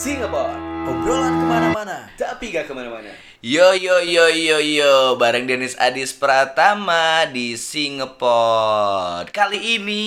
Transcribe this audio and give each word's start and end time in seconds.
Singapore. 0.00 0.56
Obrolan 0.88 1.36
ke 1.36 1.44
mana-mana 1.44 1.96
Tapi 2.16 2.56
gak 2.56 2.64
ke 2.64 2.72
mana-mana 2.72 3.12
Yo 3.40 3.72
yo 3.72 4.04
yo 4.04 4.28
yo 4.28 4.60
yo 4.60 5.16
bareng 5.16 5.48
Denis 5.48 5.72
Adis 5.80 6.12
Pratama 6.12 7.24
di 7.24 7.56
Singapore. 7.56 9.32
Kali 9.32 9.80
ini 9.80 10.04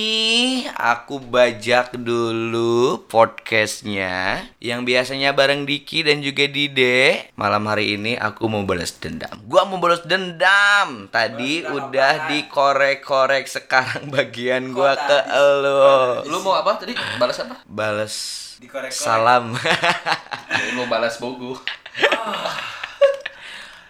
aku 0.77 1.17
bajak 1.17 1.97
dulu 1.97 3.01
podcastnya 3.09 4.37
yang 4.61 4.85
biasanya 4.85 5.33
bareng 5.33 5.65
Diki 5.65 6.05
dan 6.05 6.21
juga 6.21 6.45
Dide. 6.45 7.33
Malam 7.33 7.65
hari 7.65 7.97
ini 7.97 8.13
aku 8.21 8.45
mau 8.45 8.69
balas 8.69 8.93
dendam. 9.01 9.33
Gua 9.49 9.65
mau 9.65 9.81
balas 9.81 10.05
dendam. 10.05 11.09
Tadi 11.09 11.65
udah 11.65 12.29
dikorek-korek 12.29 13.49
sekarang 13.49 14.13
bagian 14.13 14.77
gua 14.77 14.93
ke 14.93 15.19
elo. 15.33 16.21
Lu 16.29 16.37
mau 16.45 16.53
apa 16.53 16.77
tadi? 16.77 16.93
Balas 17.17 17.41
apa? 17.41 17.65
Balas 17.65 18.13
Dikorek-korek. 18.61 18.93
salam. 18.93 19.57
Lu 19.57 20.69
mau 20.77 20.85
balas 20.85 21.17
bogo 21.17 21.57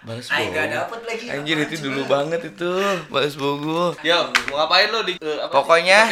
balas 0.03 0.27
Ay, 0.27 0.45
bogo. 0.45 0.53
gak 0.53 0.67
dapet 0.70 0.99
lagi 1.08 1.26
Anjir 1.31 1.58
itu 1.63 1.76
dulu 1.80 2.02
Bang? 2.04 2.27
banget 2.27 2.52
itu 2.52 2.71
balas 3.08 3.34
bogo. 3.34 3.95
Yo, 4.02 4.20
mau 4.49 4.59
ngapain 4.59 4.91
lu 4.91 4.99
di 5.02 5.16
eh, 5.16 5.40
apa? 5.40 5.52
Pokoknya 5.54 6.12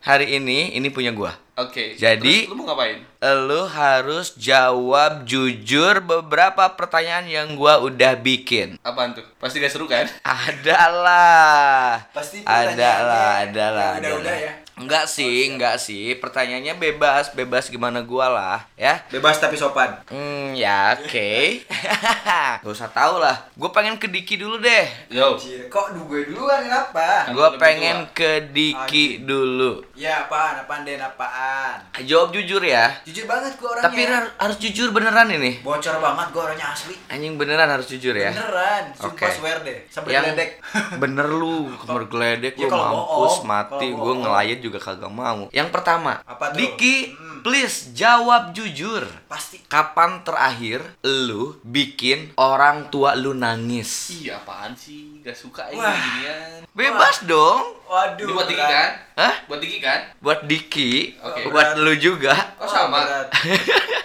hari 0.00 0.26
ini 0.32 0.72
ini 0.72 0.88
punya 0.88 1.10
gua. 1.10 1.34
Oke 1.52 1.92
Jadi- 1.94 2.46
Terus 2.46 2.54
lu 2.54 2.56
mau 2.56 2.70
ngapain? 2.70 3.02
Lu 3.44 3.66
harus 3.66 4.32
jawab 4.36 5.26
jujur 5.26 5.98
beberapa 6.00 6.70
pertanyaan 6.70 7.26
yang 7.26 7.48
gua 7.52 7.76
udah 7.78 8.14
bikin. 8.14 8.78
Apaan 8.80 9.12
tuh? 9.12 9.26
Pasti 9.36 9.58
gak 9.58 9.68
seru 9.68 9.84
kan? 9.84 10.06
Adalah. 10.22 12.06
Pasti 12.10 12.40
Ada 12.40 12.72
pertanyaannya 12.72 13.02
lah, 13.04 13.32
ada 13.42 13.66
lah. 13.66 13.82
yang 13.82 13.92
ada 13.92 14.06
udah-udah 14.08 14.36
ya? 14.38 14.52
Enggak 14.74 15.04
sih, 15.04 15.46
enggak 15.46 15.76
sih. 15.76 16.16
Pertanyaannya 16.16 16.74
bebas, 16.74 17.30
bebas 17.30 17.68
gimana 17.68 18.00
gua 18.00 18.26
lah, 18.26 18.58
ya. 18.74 19.04
Bebas 19.08 19.36
tapi 19.36 19.52
sopan 19.54 19.92
Hmm, 20.08 20.52
ya 20.52 20.96
oke. 20.96 21.60
Gak 22.62 22.72
usah 22.72 22.88
tahu 22.88 23.18
lah. 23.18 23.36
Gue 23.52 23.68
pengen 23.68 23.96
ke 23.96 24.06
Diki 24.06 24.36
dulu 24.36 24.56
deh. 24.58 24.84
Yo 25.08 25.34
Anjir, 25.34 25.66
Kok 25.66 25.92
du 25.92 26.00
gue 26.06 26.24
duluan 26.26 26.62
kenapa? 26.62 27.28
Gue 27.28 27.44
lebih 27.46 27.58
pengen 27.58 27.96
tua. 28.06 28.14
ke 28.14 28.30
Diki 28.48 29.04
dulu. 29.20 29.84
Ya 29.94 30.22
apaan, 30.22 30.58
apaan 30.58 30.82
Den, 30.82 30.98
apaan 30.98 31.78
Jawab 32.02 32.32
jujur 32.32 32.60
ya. 32.60 32.90
Jujur 33.02 33.24
banget 33.24 33.52
gue 33.54 33.66
orangnya 33.66 33.86
Tapi 33.86 34.00
har- 34.04 34.32
harus 34.38 34.56
jujur 34.58 34.88
beneran 34.90 35.28
ini. 35.28 35.60
Bocor 35.60 35.98
banget 35.98 36.26
gue 36.30 36.42
orangnya 36.42 36.68
asli 36.68 36.94
Anjing 37.06 37.34
beneran 37.36 37.68
harus 37.68 37.86
jujur 37.86 38.14
ya. 38.14 38.30
Beneran, 38.30 38.84
sumpah 38.94 39.12
Oke. 39.20 39.26
swear 39.30 39.58
deh 39.60 39.78
Sampai 39.86 40.10
Yang 40.12 40.24
geledek 40.30 40.50
bener 40.96 41.26
lu, 41.28 41.56
kamar 41.80 42.02
geledek 42.06 42.54
Ya, 42.54 42.66
lu 42.66 42.72
mampus 42.72 42.96
bohong, 43.36 43.44
mati, 43.44 43.88
gue 43.90 44.12
ngelayat 44.16 44.58
juga 44.62 44.78
kagak 44.78 45.10
mau. 45.10 45.50
Yang 45.50 45.68
pertama, 45.68 46.22
Apa 46.22 46.48
tuh? 46.48 46.56
Diki, 46.56 47.10
Hmm. 47.10 47.42
please 47.42 47.90
jawab 47.90 48.54
jujur. 48.54 49.02
Pasti 49.26 49.58
Kapan 49.66 50.22
terakhir 50.22 50.78
lu 51.02 51.58
bikin 51.62 52.30
orang 52.36 52.86
tua 52.86 53.12
lu 53.12 53.32
nangis? 53.32 54.14
Iya 54.14 54.38
apaan 54.38 54.72
sih? 54.72 55.18
Gak 55.20 55.34
suka 55.34 55.66
ya 55.66 55.76
Wah. 55.76 55.90
ginian 55.92 56.60
Bebas 56.70 57.24
dong. 57.24 57.74
Waduh 57.84 58.22
Ini 58.22 58.32
buat 58.32 58.46
Diki 58.46 58.62
kan? 58.62 58.90
Hah? 59.14 59.34
Buat 59.44 59.60
Diki 59.60 59.78
kan? 59.78 60.00
Buat 60.18 60.40
Diki, 60.44 60.92
Oke. 61.18 61.40
buat 61.48 61.76
lu 61.76 61.92
juga. 61.94 62.32
Oh 62.56 62.64
sama? 62.64 63.02
berat. 63.02 63.28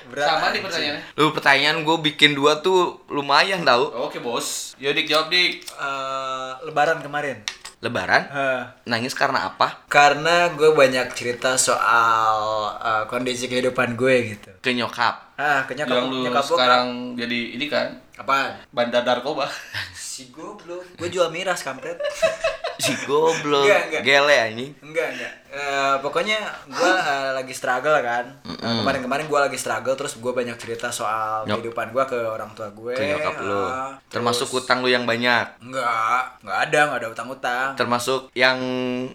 Berat 0.08 0.24
Sama 0.26 0.46
nih 0.50 0.64
pertanyaannya 0.64 1.02
Lu 1.14 1.26
pertanyaan 1.30 1.78
gue 1.84 1.98
bikin 2.02 2.32
dua 2.32 2.58
tuh 2.58 3.04
lumayan 3.08 3.62
tau. 3.62 3.92
Oke 4.02 4.18
bos 4.18 4.72
Yo 4.78 4.90
Dik 4.90 5.04
jawab 5.06 5.28
Dik 5.28 5.68
Eh, 5.68 6.52
Lebaran 6.64 7.00
kemarin 7.00 7.44
Lebaran? 7.78 8.24
Heh. 8.26 8.62
Nangis 8.90 9.14
karena 9.14 9.54
apa? 9.54 9.86
Karena 9.86 10.50
gue 10.58 10.74
banyak 10.74 11.14
cerita 11.14 11.54
soal 11.56 12.38
eh, 12.82 13.04
kondisi 13.06 13.46
kehidupan 13.46 13.94
gue 13.94 14.34
gitu 14.34 14.50
Ke 14.60 14.74
nyokap. 14.74 15.38
Ah, 15.38 15.62
ke 15.70 15.78
nyokap, 15.78 15.94
Yang 15.94 16.06
lu 16.10 16.18
nyokap 16.26 16.46
sekarang 16.46 16.88
jadi 17.14 17.40
ini 17.54 17.66
kan 17.70 17.94
Apaan? 18.18 18.58
Bandar 18.74 19.06
narkoba 19.06 19.46
Si 19.94 20.34
goblok 20.34 20.82
Gue 20.98 21.10
jual 21.14 21.30
miras 21.30 21.62
kampret 21.62 22.02
Si 22.78 22.94
goblok. 23.04 23.64
Enggak, 23.64 23.82
enggak. 23.88 24.02
Gele 24.02 24.36
anjing. 24.40 24.72
Enggak, 24.80 25.08
enggak 25.12 25.34
Eh, 25.48 25.96
Pokoknya 26.00 26.38
gue 26.66 26.92
eh, 26.92 27.30
lagi 27.34 27.50
struggle 27.50 27.98
kan 28.00 28.28
Kemarin-kemarin 28.44 29.26
gue 29.26 29.40
lagi 29.42 29.56
struggle 29.56 29.96
Terus 29.96 30.16
gue 30.16 30.30
banyak 30.30 30.54
cerita 30.54 30.92
soal 30.92 31.44
Nyok- 31.44 31.64
kehidupan 31.64 31.88
gue 31.90 32.04
ke 32.06 32.20
orang 32.20 32.52
tua 32.52 32.68
gue 32.70 32.94
Ke 32.94 33.04
nyokap 33.10 33.36
lu. 33.42 33.64
Ah, 33.64 33.96
Termasuk 34.06 34.46
terus- 34.46 34.62
utang 34.62 34.80
lu 34.80 34.88
yang 34.88 35.04
banyak. 35.04 35.58
Enggak, 35.60 36.22
enggak 36.42 36.58
ada, 36.64 36.80
enggak 36.84 37.00
ada 37.00 37.10
utang-utang 37.10 37.70
Termasuk 37.74 38.30
yang 38.34 38.60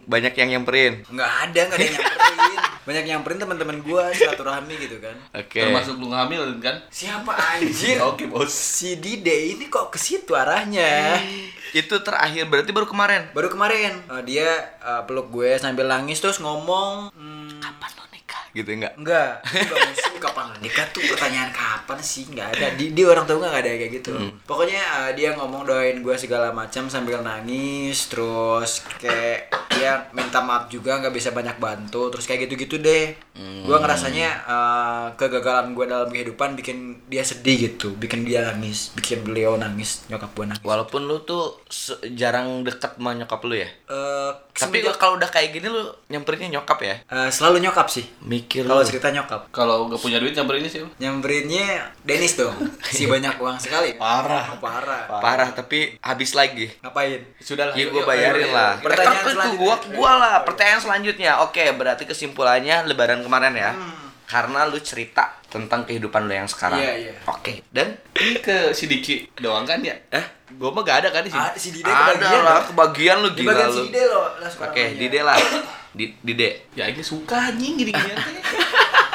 banyak 0.03 0.33
yang 0.35 0.49
nyamperin. 0.51 1.05
Enggak 1.07 1.31
ada, 1.45 1.61
enggak 1.63 1.79
ada 1.79 1.85
yang 1.85 1.97
nyamperin 1.97 2.61
Banyak 2.83 3.05
nyamperin 3.07 3.39
teman-teman 3.39 3.79
gue 3.79 4.05
silaturahmi 4.11 4.75
gitu 4.75 4.99
kan 4.99 5.15
Oke. 5.39 5.63
Termasuk 5.63 6.03
lu 6.03 6.11
ngamil 6.11 6.59
kan? 6.59 6.83
Siapa 6.91 7.31
anjir? 7.31 8.03
Oke 8.11 8.27
bos 8.27 8.51
Si 8.51 8.99
Dide 8.99 9.55
ini 9.55 9.71
kok 9.71 9.95
ke 9.95 9.99
situ 10.03 10.35
arahnya? 10.35 11.19
Itu 11.71 12.03
terakhir 12.03 12.51
berarti 12.51 12.75
baru 12.75 12.91
kemarin. 12.91 13.31
Baru 13.31 13.49
kemarin 13.49 14.03
eh, 14.11 14.23
dia 14.27 14.49
eh, 14.83 15.03
peluk 15.07 15.31
gue 15.31 15.55
sambil 15.63 15.87
nangis 15.87 16.19
terus 16.19 16.43
ngomong 16.43 17.15
hmm, 17.15 17.63
Kapan 17.63 17.91
lo 17.95 18.05
nikah? 18.11 18.43
Gitu 18.51 18.71
enggak? 18.75 18.99
enggak 18.99 19.33
enggak 19.47 19.79
musuh 19.87 20.19
kapan 20.25 20.47
nikah 20.63 20.87
tuh 20.95 21.03
pertanyaan 21.03 21.51
kapan 21.51 21.99
sih 21.99 22.31
nggak 22.31 22.49
ada 22.55 22.67
di, 22.79 22.95
di 22.95 23.03
orang 23.03 23.27
tua 23.27 23.43
gue 23.43 23.49
nggak 23.51 23.63
ada 23.67 23.73
kayak 23.75 23.93
gitu 23.99 24.13
pokoknya 24.47 24.83
eh, 25.07 25.11
dia 25.19 25.35
ngomong 25.35 25.67
doain 25.67 25.99
gue 25.99 26.15
segala 26.15 26.55
macam 26.55 26.87
sambil 26.87 27.19
nangis 27.27 28.07
terus 28.07 28.87
kayak 29.03 29.51
dia 29.83 30.07
minta 30.15 30.39
maaf 30.39 30.71
juga 30.71 30.95
nggak 30.97 31.11
bisa 31.11 31.35
banyak 31.35 31.59
bantu 31.59 32.07
terus 32.09 32.23
kayak 32.23 32.47
gitu 32.47 32.55
gitu 32.57 32.77
deh 32.79 33.19
gue 33.63 33.77
ngerasanya 33.77 34.29
eh, 34.47 35.07
kegagalan 35.19 35.75
gue 35.75 35.87
dalam 35.87 36.07
kehidupan 36.07 36.55
bikin 36.55 37.03
dia 37.07 37.27
sedih 37.27 37.67
gitu 37.69 37.91
bikin 37.93 38.23
dia 38.23 38.47
nangis 38.47 38.95
bikin 38.95 39.27
beliau 39.27 39.59
nangis 39.59 40.07
nyokap 40.07 40.31
gue 40.33 40.47
nangis 40.47 40.63
Walaupun 40.63 41.05
lu 41.05 41.19
tuh 41.23 41.59
jarang 42.13 42.63
deket 42.63 42.95
sama 42.95 43.13
nyokap 43.13 43.43
lu 43.43 43.57
ya. 43.57 43.67
Eh, 43.67 44.31
Tapi 44.53 44.79
semenjak- 44.79 45.01
kalau 45.01 45.19
udah 45.19 45.27
kayak 45.27 45.51
gini 45.51 45.67
lu 45.67 45.83
nyamperinnya 46.07 46.61
nyokap 46.61 46.79
ya? 46.79 46.97
Eh, 47.03 47.31
selalu 47.33 47.65
nyokap 47.65 47.89
sih 47.89 48.05
Mikir 48.23 48.63
kalau 48.63 48.85
cerita 48.85 49.09
nyokap 49.11 49.49
Kalau 49.51 49.89
gak 49.89 49.99
punya 49.99 50.21
duit 50.21 50.37
nyamperin 50.37 50.63
ini 50.63 50.71
sih 50.71 50.81
Nyamberinnya 51.01 51.97
Dennis 52.05 52.37
dong 52.37 52.55
Si 52.95 53.09
banyak 53.09 53.41
uang 53.41 53.59
sekali 53.59 53.97
Parah. 53.97 54.55
Oh, 54.55 54.61
Parah 54.61 55.09
Parah 55.09 55.51
tapi 55.51 55.97
habis 55.99 56.33
lagi. 56.33 56.69
Ngapain? 56.79 57.21
Sudah 57.41 57.73
lah 57.73 57.75
Ya 57.75 57.89
gue 57.89 58.03
bayarin 58.03 58.45
yuk, 58.45 58.55
lah. 58.55 58.73
Pertanyaan 58.79 59.25
selanjutnya. 59.25 59.72
Gua, 59.75 59.93
gua 59.93 60.13
lah. 60.17 60.35
Pertanyaan 60.43 60.79
selanjutnya. 60.79 61.41
Oke, 61.41 61.65
berarti 61.71 62.05
kesimpulannya 62.05 62.85
Lebaran 62.85 63.21
kemarin 63.21 63.53
ya. 63.53 63.73
Karena 64.25 64.65
lu 64.65 64.79
cerita 64.79 65.29
tentang 65.45 65.85
kehidupan 65.85 66.25
lu 66.25 66.33
yang 66.33 66.47
sekarang. 66.47 66.77
Hmm. 66.77 66.87
Iya, 66.87 66.95
iya. 66.99 67.13
Oke. 67.27 67.61
Dan 67.69 67.93
Ini 68.13 68.39
ke 68.39 68.57
si 68.71 68.87
Diki 68.87 69.29
doang 69.37 69.63
kan 69.63 69.81
ya? 69.81 69.93
eh 70.09 70.25
Gue 70.51 70.69
mah 70.69 70.81
gak 70.81 71.01
ada 71.01 71.09
kan 71.11 71.21
di 71.21 71.29
sini 71.29 71.41
Ah, 71.43 71.53
si 71.55 71.69
Dide 71.71 71.85
ada 71.85 72.13
kebagian 72.13 72.41
lah 72.41 72.53
dong. 72.55 72.65
kebagian 72.71 73.17
lu 73.19 73.29
Di 73.31 73.41
gila 73.41 73.51
bagian 73.51 73.69
lu. 73.69 73.75
si 73.75 73.83
Dide 73.87 74.03
loh 74.07 74.27
lah 74.35 74.49
suka 74.49 74.65
Oke, 74.67 74.83
namanya. 74.83 74.99
Dide 74.99 75.21
lah. 75.23 75.37
Di 75.93 76.17
Dide. 76.25 76.73
Ya 76.73 76.89
ini 76.89 77.05
suka 77.05 77.53
anjing 77.53 77.77
gini-ginian 77.77 78.17
teh 78.27 78.45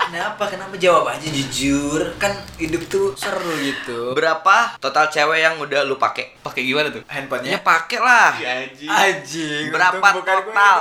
Kenapa? 0.07 0.47
Kenapa 0.47 0.71
jawab 0.79 1.11
aja 1.11 1.27
jujur? 1.27 2.15
Kan 2.15 2.31
hidup 2.55 2.87
tuh 2.87 3.11
seru 3.19 3.51
gitu 3.59 4.15
Berapa 4.15 4.79
total 4.79 5.11
cewek 5.11 5.43
yang 5.43 5.59
udah 5.59 5.83
lu 5.83 5.99
pakai? 5.99 6.39
Pakai 6.39 6.63
gimana 6.63 6.87
tuh? 6.93 7.03
Ya 7.03 7.11
Handphonenya 7.11 7.59
pakai 7.59 7.99
lah. 7.99 8.31
Ya 8.39 8.51
anjing 8.63 8.87
Anjing 8.87 9.63
Berapa 9.73 10.07
total? 10.23 10.79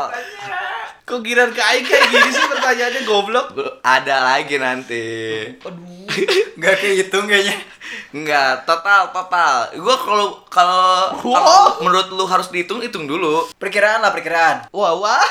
Kok 1.07 1.21
giran 1.27 1.51
ke 1.51 1.63
Aing 1.63 1.87
kayak 1.87 2.07
gini 2.07 2.29
sih 2.31 2.47
pertanyaannya 2.47 3.03
goblok? 3.03 3.47
Ada 3.83 4.17
lagi 4.23 4.63
nanti. 4.63 5.05
Aduh 5.65 5.97
Nggak 6.57 6.77
kehitung 6.81 7.27
kayaknya 7.27 7.57
Enggak, 8.11 8.65
total 8.67 9.13
total. 9.15 9.71
Gua 9.79 9.97
kalau 9.99 10.29
kalau 10.51 11.15
kalau 11.21 11.79
menurut 11.85 12.09
lu 12.11 12.25
harus 12.27 12.51
dihitung 12.51 12.83
hitung 12.83 13.07
dulu. 13.07 13.47
Perkiraan 13.59 14.03
lah 14.03 14.11
perkiraan 14.11 14.67
Wah 14.75 14.95
wah 14.97 15.23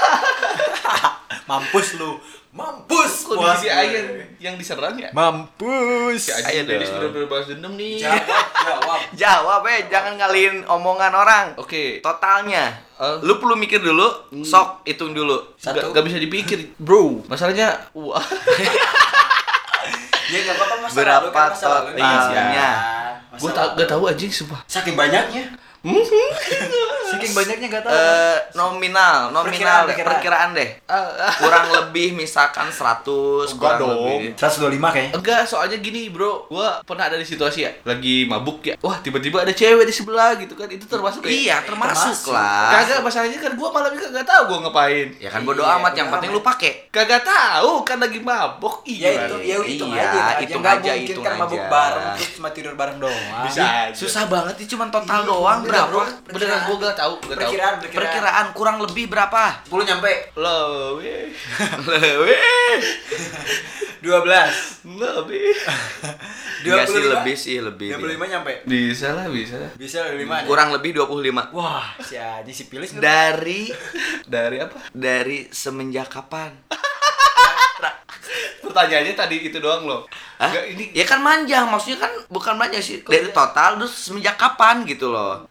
Mampus 1.45 1.95
lu 1.95 2.17
Mampus 2.49 3.27
Kok 3.27 3.35
puas 3.35 3.59
di 3.59 3.67
si 3.67 3.67
gue. 3.67 3.75
Aing 3.75 4.07
yang, 4.39 4.55
diserang 4.55 4.95
ya? 4.95 5.11
Mampus 5.11 6.17
Si 6.17 6.31
Ayo 6.31 6.63
Aing 6.63 6.65
Dennis 6.65 6.87
dong. 6.87 7.11
bener-bener 7.11 7.27
balas 7.27 7.45
dendam 7.45 7.73
nih 7.75 7.99
Jawab 7.99 8.45
Jawab 8.57 8.99
Jawab 9.21 9.61
eh, 9.67 9.79
jangan 9.85 10.13
ngalihin 10.15 10.63
omongan 10.65 11.11
orang. 11.11 11.45
Oke 11.55 11.99
Totalnya. 11.99 12.71
Eh. 12.95 13.17
Lu 13.21 13.37
perlu 13.37 13.53
mikir 13.53 13.77
dulu, 13.77 14.07
sok 14.41 14.81
hitung 14.83 15.11
dulu. 15.11 15.35
Gak, 15.59 15.75
Satu. 15.75 15.91
gak 15.91 16.03
bisa 16.03 16.15
dipikir 16.15 16.71
Bro 16.79 17.27
Masalahnya 17.27 17.75
Wah 17.91 18.23
Ya 20.25 20.41
nggak 20.41 20.55
apa-apa 20.57 20.75
masa 20.81 20.95
Berapa 20.95 21.21
lalu 21.21 21.29
kan 21.29 21.49
masa 21.51 21.65
lalu. 21.67 21.89
totalnya? 21.93 22.69
Masa 23.29 23.37
Gue 23.37 23.51
gak 23.53 23.87
tahu 23.87 24.03
anjing 24.07 24.31
sumpah 24.31 24.59
Saking 24.65 24.95
banyaknya 24.95 25.43
Saking 27.05 27.31
banyaknya 27.31 27.67
nggak 27.69 27.83
tahu. 27.83 27.93
Eh, 27.93 28.37
nominal, 28.53 29.29
nominal 29.29 29.85
Perkiraan, 29.85 29.85
deh, 29.87 29.95
perkiraan. 30.01 30.49
deh. 30.51 30.69
Kurang 31.41 31.65
lebih 31.71 32.11
misalkan 32.11 32.67
100 32.67 33.05
Enggak 33.47 33.53
kurang 33.55 33.79
dong. 33.79 33.99
lebih. 34.09 34.33
125 34.33 34.81
kayaknya. 34.89 35.11
Enggak, 35.13 35.41
soalnya 35.45 35.77
gini 35.77 36.09
bro 36.09 36.47
Gua 36.47 36.81
pernah 36.81 37.05
ada 37.05 37.15
di 37.15 37.23
situasi 37.23 37.59
ya 37.61 37.71
Lagi 37.83 38.25
mabuk 38.25 38.61
ya 38.63 38.73
Wah 38.79 38.97
tiba-tiba 38.97 39.41
ada 39.41 39.51
cewek 39.51 39.83
di 39.83 39.93
sebelah 39.93 40.33
gitu 40.35 40.53
kan 40.53 40.65
Itu 40.67 40.85
termasuk 40.85 41.21
ya? 41.21 41.29
Iya, 41.29 41.55
termasuk, 41.61 42.13
Termasuk. 42.15 42.33
lah. 42.33 42.69
Kagak 42.75 42.99
masalahnya 43.01 43.37
kan 43.37 43.53
gua 43.53 43.69
malam 43.71 43.89
itu 43.91 44.01
kagak 44.03 44.25
tahu 44.25 44.41
gua 44.47 44.57
ngapain 44.65 45.07
Ya 45.17 45.29
kan 45.29 45.41
bodo 45.41 45.61
Iya, 45.61 45.77
amat, 45.77 45.91
yang 45.93 46.07
bodo 46.07 46.13
penting 46.15 46.31
amat. 46.31 46.37
lu 46.37 46.47
pakai. 46.47 46.71
Kagak 46.89 47.21
tahu 47.23 47.71
kan 47.83 47.97
lagi 47.99 48.19
mabuk 48.19 48.75
Ya 48.83 48.93
Iya 49.05 49.09
itu, 49.23 49.35
ya 49.43 49.55
hitung 49.61 49.91
Iya, 49.91 50.01
aja. 50.03 50.19
aja. 50.25 50.35
hitung 50.39 50.61
Nggak 50.61 50.73
aja, 50.73 50.81
mungkin 50.87 51.05
hitung 51.05 51.23
kan 51.23 51.33
mabuk 51.35 51.59
aja. 51.59 51.69
bareng 51.69 52.05
terus 52.15 52.31
cuma 52.33 52.49
tidur 52.49 52.73
bareng 52.73 52.97
doang. 52.97 53.25
Bisa 53.43 53.61
aja. 53.61 53.93
Susah 53.93 54.23
banget 54.25 54.55
sih 54.57 54.67
cuman 54.67 54.87
total 54.89 55.19
Iya, 55.19 55.27
doang 55.27 55.59
bener, 55.61 55.73
berapa? 55.77 55.91
bro. 55.91 56.03
Beneran 56.31 56.59
gua 56.63 56.75
gak 56.81 56.95
tahu 56.95 57.13
gak 57.17 57.27
tahu 57.27 57.35
Perkiraan, 57.35 57.75
perkiraan. 57.77 58.01
Perkiraan 58.01 58.47
kurang 58.51 58.77
lebih 58.79 59.05
berapa? 59.05 59.43
10 59.63 59.83
nyampe. 59.83 60.13
Lebih 60.33 61.23
Lebih. 61.91 62.79
12. 64.01 64.85
Lebih 64.85 65.53
Enggak 66.65 66.85
sih 66.85 67.01
25? 67.01 67.09
lebih 67.11 67.35
sih 67.35 67.57
lebih. 67.59 67.89
25 67.93 68.21
nyampe. 68.27 68.53
Bisa 68.63 69.07
lah 69.11 69.27
bisa 69.27 69.57
Bisa 69.73 70.05
25 70.07 70.45
Kurang 70.45 70.69
lebih 70.71 70.91
25. 70.95 71.51
Wah, 71.51 71.93
si 71.99 72.15
Aji 72.15 72.51
si 72.51 72.65
Pilis 72.65 72.93
Dari 72.93 73.69
Dari 74.25 74.57
apa? 74.59 74.77
dari 74.91 75.49
semenjak 75.49 76.09
kapan? 76.11 76.53
Pertanyaannya 78.61 79.13
tadi 79.13 79.35
itu 79.41 79.57
doang 79.57 79.85
loh 79.85 80.03
Hah? 80.35 80.51
Ini 80.51 80.91
Ya 80.91 81.07
kan 81.07 81.23
manjang, 81.23 81.71
maksudnya 81.71 82.03
kan 82.03 82.11
bukan 82.27 82.59
manjang 82.59 82.83
sih. 82.83 82.99
Dari 83.03 83.31
total 83.31 83.79
terus 83.79 83.95
semenjak 83.95 84.35
kapan 84.35 84.83
gitu 84.83 85.11
loh. 85.11 85.47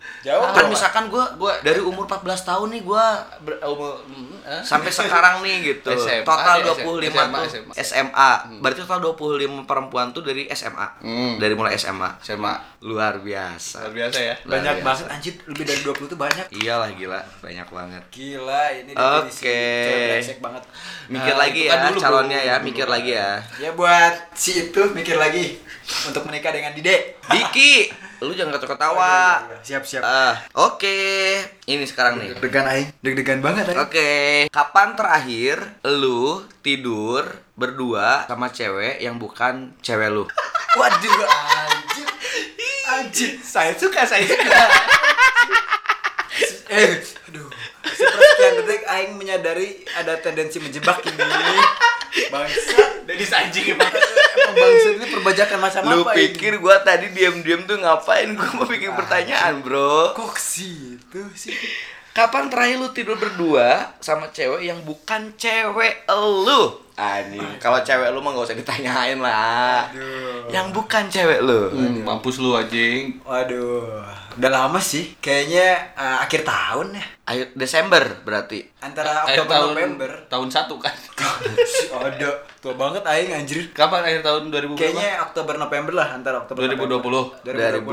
Eh. 0.00 0.26
Jauh. 0.26 0.42
Kan 0.50 0.64
misalkan 0.66 1.04
gua 1.06 1.24
Gua- 1.34 1.60
dari 1.60 1.78
umur 1.78 2.04
14 2.04 2.20
tahun 2.42 2.68
nih 2.70 2.82
gua 2.82 3.04
Ber- 3.38 3.60
umur- 3.62 4.00
mm, 4.02 4.40
ah. 4.42 4.60
sampai 4.60 4.88
sekarang 4.88 5.40
nih 5.40 5.56
gitu. 5.70 5.92
SMA, 5.94 6.22
total 6.22 6.56
dia 6.58 6.72
25 6.74 7.08
SMA, 7.10 7.38
tuh 7.38 7.44
SMA. 7.46 7.72
SMA. 7.76 8.30
Berarti 8.58 8.78
total 8.80 9.00
25 9.06 9.36
perempuan 9.62 10.10
tuh 10.10 10.20
dari 10.20 10.48
SMA. 10.48 10.86
Hmm. 10.98 11.36
Dari 11.36 11.52
mulai 11.52 11.74
SMA. 11.74 12.16
Sama 12.18 12.56
Luar 12.80 13.20
biasa. 13.20 13.80
Luar 13.82 13.92
biasa 13.94 14.18
ya 14.18 14.34
Luar 14.40 14.56
banyak 14.56 14.74
biasa. 14.74 14.86
banget 14.86 15.06
anjir, 15.10 15.34
lebih 15.44 15.64
dari 15.64 15.80
20 15.82 16.06
tuh 16.06 16.16
banyak. 16.16 16.46
Iyalah 16.50 16.90
gila, 16.90 17.20
banyak 17.38 17.68
banget. 17.68 18.02
Gila, 18.10 18.62
ini 18.74 18.92
Oke. 18.96 19.60
brengsek 20.08 20.38
banget. 20.38 20.64
Mikir 21.06 21.34
Ah, 21.34 21.38
lagi 21.38 21.60
itu 21.60 21.68
ya 21.68 21.76
kan 21.78 21.92
dulu, 21.92 22.00
calonnya 22.00 22.38
bro. 22.38 22.46
ya, 22.46 22.54
Dulu, 22.54 22.66
mikir 22.66 22.84
kan. 22.84 22.92
lagi 22.94 23.10
ya. 23.12 23.30
Ya 23.58 23.70
buat 23.72 24.14
si 24.32 24.50
itu 24.64 24.80
mikir 24.90 25.16
lagi 25.16 25.60
untuk 26.06 26.24
menikah 26.24 26.50
dengan 26.50 26.72
Dide. 26.72 27.20
Diki, 27.22 27.92
lu 28.20 28.36
jangan 28.36 28.52
ketawa-ketawa. 28.60 29.48
Siap, 29.64 29.82
siap. 29.84 30.02
Ah, 30.04 30.36
oke. 30.52 31.00
Ini 31.64 31.84
sekarang 31.88 32.20
nih. 32.20 32.36
Deg-degan 32.36 32.66
aing. 32.68 32.88
Deg-degan 33.00 33.40
banget 33.40 33.72
aing. 33.72 33.80
Oke, 33.80 34.12
kapan 34.52 34.92
terakhir 34.92 35.56
lu 35.88 36.44
tidur 36.60 37.24
berdua 37.56 38.28
sama 38.28 38.52
cewek 38.52 39.00
yang 39.00 39.16
bukan 39.16 39.72
cewek 39.80 40.12
lu? 40.12 40.28
Waduh, 40.78 41.16
anjir. 41.24 42.08
Anjir. 42.92 43.30
Saya 43.40 43.72
suka, 43.72 44.04
saya 44.04 44.24
suka 44.28 44.44
Eh, 46.70 47.02
aduh. 47.26 47.50
Sepersekian 47.82 48.52
detik 48.62 48.82
aing 48.86 49.18
menyadari 49.18 49.82
ada 49.98 50.14
tendensi 50.22 50.62
menjebak 50.62 51.02
ini. 51.02 51.18
Bangsat. 52.28 53.06
Dari 53.06 53.24
anjing 53.24 53.74
emang 53.74 53.90
Emang 53.90 54.54
bangsat 54.54 54.92
ini 54.96 55.06
perbajakan 55.08 55.58
macam 55.58 55.80
Lu 55.84 56.02
apa 56.02 56.10
ini? 56.12 56.18
pikir 56.30 56.52
gua 56.58 56.78
tadi 56.80 57.10
diam-diam 57.10 57.62
tuh 57.64 57.76
ngapain? 57.76 58.30
Gua 58.32 58.48
mau 58.54 58.66
bikin 58.66 58.92
pertanyaan, 58.92 59.58
Bro. 59.60 60.14
kok 60.14 60.36
situ 60.36 61.20
sih? 61.32 61.54
Kapan 62.10 62.50
terakhir 62.50 62.82
lu 62.82 62.90
tidur 62.90 63.14
berdua 63.14 63.94
sama 63.98 64.26
cewek 64.28 64.66
yang 64.66 64.82
bukan 64.82 65.30
cewek 65.36 66.02
lu? 66.10 66.82
Anjing, 66.98 67.40
kalau 67.56 67.80
cewek 67.80 68.10
lu 68.10 68.20
mah 68.20 68.34
gak 68.34 68.50
usah 68.50 68.58
ditanyain 68.58 69.16
lah. 69.16 69.86
Aduh. 69.88 70.50
Yang 70.50 70.66
bukan 70.74 71.06
cewek 71.06 71.40
lu. 71.40 71.70
Hmm, 71.70 72.02
Mampus 72.02 72.36
lu 72.36 72.52
anjing 72.52 73.14
Waduh, 73.22 74.04
udah 74.36 74.50
lama 74.50 74.76
sih. 74.76 75.14
Kayaknya 75.16 75.94
eh, 75.94 76.18
akhir 76.20 76.42
tahun 76.42 76.98
ya. 76.98 77.04
Ayo 77.30 77.42
Desember 77.54 78.02
berarti. 78.20 78.66
Antara 78.82 79.22
Akhir 79.22 79.46
Oktober 79.46 79.70
November. 79.70 80.10
Tahun 80.26 80.48
satu 80.50 80.76
kan 80.76 80.92
Ada 81.90 82.28
tua 82.58 82.74
banget 82.74 83.02
aing 83.02 83.32
anjir. 83.34 83.60
Kapan 83.70 84.02
akhir 84.02 84.20
tahun 84.20 84.42
2000 84.48 84.68
berapa? 84.68 84.76
Kayaknya 84.76 85.10
Oktober 85.22 85.54
November 85.56 85.92
lah 85.94 86.08
antara 86.12 86.36
Oktober 86.38 86.60
2020. 86.66 87.00
November. 87.44 87.92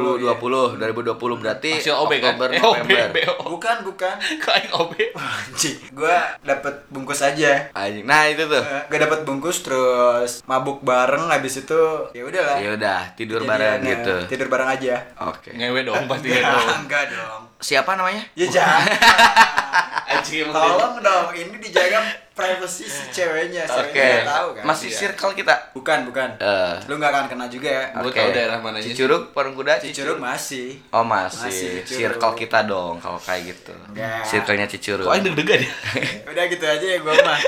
2020, 0.77 1.15
2020 1.15 1.41
berarti 1.41 1.71
Masih 1.73 1.93
OB 1.93 2.11
kan? 2.13 2.33
Oktober 2.33 2.49
Eh, 2.49 2.61
OB, 2.61 2.77
November. 2.83 3.23
Bukan, 3.47 3.77
bukan. 3.83 4.15
Kok 4.43 4.53
aing 4.53 4.71
OB? 4.73 4.93
Anjing, 5.15 5.77
gua 5.91 6.17
dapet 6.41 6.75
bungkus 6.87 7.21
aja. 7.21 7.51
Anjing. 7.71 8.03
Nah, 8.03 8.27
itu 8.27 8.43
tuh. 8.43 8.59
Eh, 8.59 8.81
Gak 8.87 9.01
dapet 9.03 9.19
bungkus 9.23 9.57
terus 9.61 10.43
mabuk 10.43 10.81
bareng 10.81 11.27
habis 11.27 11.57
itu 11.57 11.81
ya 12.11 12.23
udahlah. 12.23 12.57
Ya 12.59 12.69
udah, 12.73 12.99
tidur 13.13 13.39
Kejadian, 13.39 13.51
bareng 13.51 13.77
eh, 13.77 13.89
gitu. 13.89 14.15
Tidur 14.27 14.47
bareng 14.47 14.69
aja. 14.69 14.95
Oke. 15.25 15.49
Ngewe 15.51 15.81
dong 15.83 16.03
pasti 16.11 16.27
ya 16.29 16.39
Enggak, 16.39 16.53
dong 16.53 16.79
enggak 16.85 17.03
dong. 17.11 17.41
Siapa 17.57 17.91
namanya? 17.95 18.23
Ya 18.35 18.47
jangan. 18.47 18.85
Tolong 20.27 20.99
dong, 20.99 21.27
ini 21.31 21.55
dijaga 21.57 22.03
privacy 22.37 22.85
si 22.85 23.01
ceweknya. 23.09 23.65
Oke. 23.65 23.89
Ceweknya 23.89 24.05
nggak 24.21 24.29
tahu 24.29 24.47
kan. 24.53 24.63
Masih 24.63 24.87
Iya. 24.87 24.97
circle 25.01 25.33
kita. 25.33 25.55
Bukan, 25.73 25.99
bukan. 26.05 26.29
Eh. 26.37 26.73
Lu 26.85 26.93
nggak 26.95 27.09
akan 27.09 27.25
kena 27.27 27.45
juga 27.49 27.67
ya. 27.67 27.83
Gua 27.97 28.07
Oke. 28.07 28.15
tahu 28.15 28.29
daerah 28.31 28.57
mananya 28.61 28.85
sih. 28.85 28.93
Cicurug, 28.93 29.33
Parung 29.33 29.57
Kuda, 29.57 29.73
Cicurug 29.81 30.17
masih. 30.17 30.77
Oh 30.89 31.01
masih, 31.01 31.41
Masih 31.43 31.69
Cicurug. 31.81 31.97
circle 32.13 32.33
kita 32.37 32.59
dong 32.63 33.01
kalau 33.01 33.17
kayak 33.17 33.51
gitu. 33.51 33.73
Enggak. 33.89 34.21
Circle-nya 34.23 34.67
Cicurug. 34.69 35.03
Kok 35.03 35.17
deg-degan 35.19 35.59
ya? 35.59 35.71
Udah 36.31 36.43
gitu 36.45 36.63
aja 36.63 36.85
ya 36.85 36.97
gua 37.01 37.13
mah. 37.17 37.39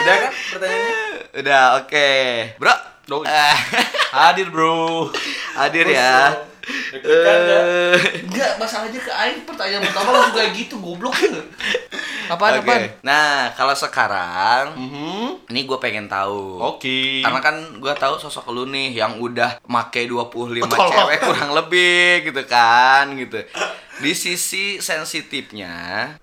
Udah 0.00 0.14
kan 0.18 0.32
pertanyaannya? 0.32 0.94
Udah, 1.36 1.62
oke. 1.78 2.08
Bro. 2.56 2.74
Oh. 3.10 3.26
Eh, 3.26 3.56
Hadir 4.10 4.54
bro 4.54 5.10
hadir 5.58 5.82
ya. 5.82 6.30
Deg-degan 6.90 7.38
ya. 7.40 7.58
Eh, 7.92 7.96
Enggak, 8.22 8.52
masalahnya 8.56 8.98
ke 8.98 9.10
aing 9.10 9.42
pertanyaan 9.42 9.82
pertama 9.82 10.08
langsung 10.12 10.36
kayak 10.36 10.52
gitu 10.54 10.74
goblok 10.76 11.14
Apaan 12.30 12.52
Oke. 12.56 12.62
apaan? 12.62 12.82
Nah, 13.02 13.50
kalau 13.52 13.74
sekarang 13.74 14.78
Mhm. 14.78 15.50
ini 15.50 15.60
gue 15.64 15.78
pengen 15.78 16.06
tahu. 16.06 16.62
Oke. 16.62 17.20
Karena 17.20 17.40
kan 17.40 17.56
gue 17.76 17.92
tahu 17.92 18.14
sosok 18.16 18.50
lu 18.50 18.64
nih 18.64 18.94
yang 18.94 19.18
udah 19.18 19.58
make 19.66 20.06
25 20.06 20.62
Oh, 20.62 20.68
tolong. 20.68 20.94
cewek 20.94 21.18
kurang 21.20 21.50
lebih 21.52 22.30
gitu 22.30 22.42
kan 22.46 23.10
gitu. 23.12 23.42
Di 24.00 24.16
sisi 24.16 24.80
sensitifnya, 24.80 25.72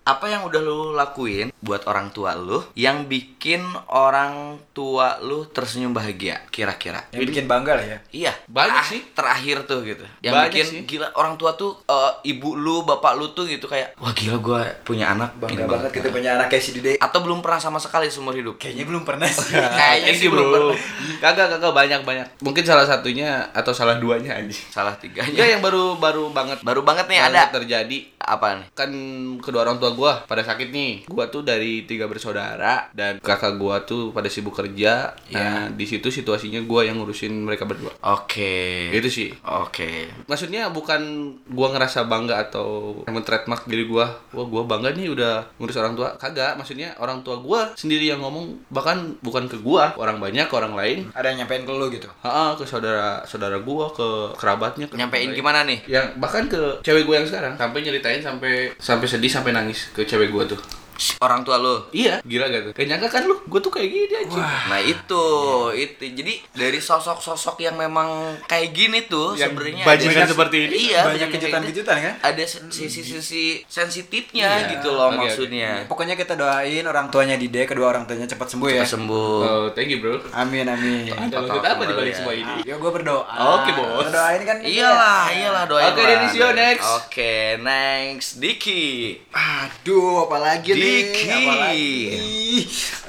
apa 0.02 0.26
yang 0.26 0.50
udah 0.50 0.62
lu 0.66 0.98
lakuin 0.98 1.54
buat 1.62 1.86
orang 1.86 2.10
tua 2.10 2.34
lu 2.34 2.58
yang 2.74 3.06
bikin 3.06 3.62
orang 3.94 4.58
tua 4.74 5.22
lu 5.22 5.46
tersenyum 5.46 5.94
bahagia 5.94 6.42
kira-kira? 6.50 7.06
Yang 7.14 7.30
bikin 7.30 7.46
bangga 7.46 7.78
lah 7.78 7.86
ya. 7.86 7.98
Iya, 8.10 8.34
Banyak 8.50 8.82
sih. 8.82 9.02
Terakhir 9.14 9.70
tuh 9.70 9.86
gitu. 9.86 10.02
Yang 10.26 10.34
Banyak 10.34 10.50
bikin 10.50 10.66
sih. 10.66 10.80
gila 10.90 11.08
orang 11.14 11.38
tua 11.38 11.54
tuh 11.54 11.78
eh, 11.86 12.34
ibu 12.34 12.58
lu, 12.58 12.82
bapak 12.82 13.14
lu 13.14 13.30
tuh 13.38 13.46
gitu 13.46 13.70
kayak 13.70 13.94
wah 14.02 14.10
gila 14.10 14.42
gua 14.42 14.66
punya 14.82 15.14
anak 15.14 15.38
Bangga 15.38 15.54
ini 15.54 15.64
banget 15.70 15.92
kita 15.94 16.10
punya 16.10 16.30
anak 16.34 16.50
kayak 16.50 16.64
si 16.66 16.72
Dede. 16.74 16.98
Atau 16.98 17.22
belum 17.22 17.46
pernah 17.46 17.62
sama 17.62 17.78
sekali 17.78 18.10
seumur 18.10 18.34
hidup. 18.34 18.58
Kayaknya 18.58 18.90
belum 18.90 19.06
pernah 19.06 19.30
sih. 19.30 19.54
Kayaknya 19.80 20.14
sih 20.18 20.28
belum 20.34 20.46
bro. 20.50 20.56
pernah. 20.74 20.78
Kagak 21.24 21.48
kagak 21.54 21.74
banyak 21.74 22.02
banyak. 22.02 22.28
Mungkin 22.42 22.64
salah 22.66 22.90
satunya 22.90 23.46
atau 23.54 23.70
salah 23.70 24.02
duanya 24.02 24.34
anjing. 24.34 24.66
Salah 24.74 24.98
tiganya. 24.98 25.30
Enggak 25.30 25.50
yang 25.54 25.62
baru 25.62 25.98
baru 25.98 26.30
banget 26.34 26.58
Baru 26.66 26.82
banget 26.82 27.06
nih 27.06 27.22
baru 27.22 27.34
ada. 27.34 27.42
Terjadi 27.68 28.17
Apa 28.28 28.60
nih? 28.60 28.68
kan 28.76 28.92
kedua 29.40 29.64
orang 29.64 29.80
tua 29.80 29.96
gua 29.96 30.12
pada 30.28 30.44
sakit 30.44 30.70
nih. 30.70 31.08
Gua 31.08 31.32
tuh 31.32 31.48
dari 31.48 31.88
tiga 31.88 32.06
bersaudara 32.12 32.92
dan 32.92 33.24
kakak 33.24 33.56
gua 33.56 33.82
tuh 33.88 34.12
pada 34.12 34.28
sibuk 34.28 34.54
kerja. 34.54 35.16
Nah, 35.32 35.72
di 35.72 35.86
situ 35.88 36.12
situasinya 36.12 36.60
gua 36.68 36.84
yang 36.84 37.00
ngurusin 37.00 37.32
mereka 37.32 37.64
berdua. 37.64 37.96
Oke. 38.04 38.92
Gitu 38.92 39.10
sih. 39.10 39.30
Oke. 39.48 40.12
Maksudnya 40.28 40.70
bukan 40.70 41.34
gua 41.48 41.72
ngerasa 41.72 42.06
bangga 42.06 42.44
atau 42.44 43.02
men-trademark 43.08 43.66
diri 43.66 43.88
gua. 43.88 44.20
Wah, 44.36 44.46
gua 44.46 44.68
bangga 44.68 44.92
nih 44.92 45.08
udah 45.10 45.58
ngurus 45.58 45.80
orang 45.80 45.96
tua. 45.96 46.14
Kagak, 46.20 46.60
maksudnya 46.60 46.94
orang 47.00 47.24
tua 47.24 47.40
gua 47.40 47.72
sendiri 47.74 48.12
yang 48.12 48.20
ngomong 48.20 48.68
bahkan 48.68 49.16
bukan 49.24 49.48
ke 49.48 49.58
gua, 49.64 49.96
orang 49.96 50.20
banyak, 50.20 50.46
ke 50.46 50.56
orang 50.56 50.76
lain. 50.76 51.08
Ada 51.16 51.32
yang 51.34 51.46
nyampein 51.46 51.64
ke 51.64 51.72
lu 51.72 51.88
gitu. 51.94 52.10
Ha, 52.22 52.54
ke 52.60 52.68
saudara 52.68 53.24
saudara 53.24 53.58
gua, 53.64 53.90
ke 53.96 54.38
kerabatnya, 54.38 54.86
ke 54.92 54.96
Nyampein 54.98 55.32
gimana 55.32 55.64
nih? 55.64 55.80
Yang 55.88 56.06
bahkan 56.20 56.44
ke 56.50 56.84
cewek 56.84 57.08
gua 57.08 57.22
yang 57.22 57.28
sekarang 57.30 57.54
sampai 57.56 57.80
nyeritain 57.86 58.17
sampai 58.22 58.74
sampai 58.78 59.08
sedih 59.08 59.32
sampai 59.32 59.52
nangis 59.54 59.90
ke 59.92 60.06
cewek 60.06 60.30
gua 60.30 60.46
tuh. 60.46 60.77
Orang 61.22 61.42
tua 61.42 61.58
lu. 61.58 61.76
Iya, 61.92 62.20
gila 62.24 62.46
gak 62.50 62.62
tuh? 62.70 62.74
Nyangka 62.78 63.08
kan 63.10 63.24
lu, 63.26 63.36
gue 63.46 63.60
tuh 63.60 63.72
kayak 63.72 63.90
gini 63.90 64.16
aja. 64.18 64.40
Nah 64.68 64.82
itu, 64.82 65.26
itu. 65.74 66.04
Jadi 66.04 66.34
dari 66.52 66.80
sosok-sosok 66.80 67.62
yang 67.62 67.76
memang 67.76 68.38
kayak 68.46 68.74
gini 68.74 69.06
tuh 69.06 69.34
Yang 69.34 69.54
sebenarnya 69.54 69.84
bajingan 69.86 70.28
seperti 70.28 70.58
ini. 70.66 70.72
Iya, 70.90 71.02
Banyak 71.08 71.30
kejutan-kejutan 71.34 71.96
kan? 72.02 72.14
Ada 72.24 72.44
sisi-sisi 72.70 73.62
sensitifnya 73.68 74.50
Iya. 74.64 74.70
gitu 74.78 74.90
loh 74.94 75.14
oke. 75.14 75.26
maksudnya. 75.26 75.86
Pokoknya 75.86 76.16
kita 76.16 76.34
doain 76.34 76.86
orang 76.86 77.10
tuanya 77.10 77.36
Dide, 77.38 77.68
kedua 77.68 77.94
orang 77.94 78.10
tuanya 78.10 78.26
cepat 78.26 78.48
sembuh 78.50 78.70
ya. 78.70 78.82
Cepat 78.82 78.94
sembuh. 78.98 79.40
Oh, 79.44 79.68
thank 79.78 79.90
you 79.92 80.00
bro. 80.02 80.18
Amin 80.34 80.66
amin. 80.66 81.14
Ada 81.14 81.38
maksud 81.38 81.62
apa 81.62 81.70
kembali 81.78 81.90
dibalik 81.94 82.14
ya. 82.14 82.18
semua 82.18 82.34
ini? 82.34 82.56
Ya 82.66 82.76
gue 82.78 82.92
berdoa. 82.92 83.26
Oke, 83.62 83.70
Bos. 83.76 84.08
Kita 84.08 84.12
doain 84.14 84.42
kan. 84.44 84.58
Iyalah, 84.64 85.24
iyalah 85.30 85.64
doain 85.70 85.92
Oke, 85.94 86.04
yo, 86.34 86.48
next. 86.54 86.88
Oke, 87.06 87.34
next 87.62 88.30
Diki. 88.42 88.86
Aduh, 89.32 90.26
apalagi 90.26 90.74
nih? 90.74 90.87
Diki. 90.88 91.28
Apalagi? 91.28 91.96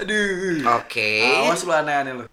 Aduh. 0.02 0.58
Oke. 0.78 1.10
Awas 1.46 1.62
lu 1.62 1.72
aneh-aneh 1.72 2.12
lu. 2.12 2.24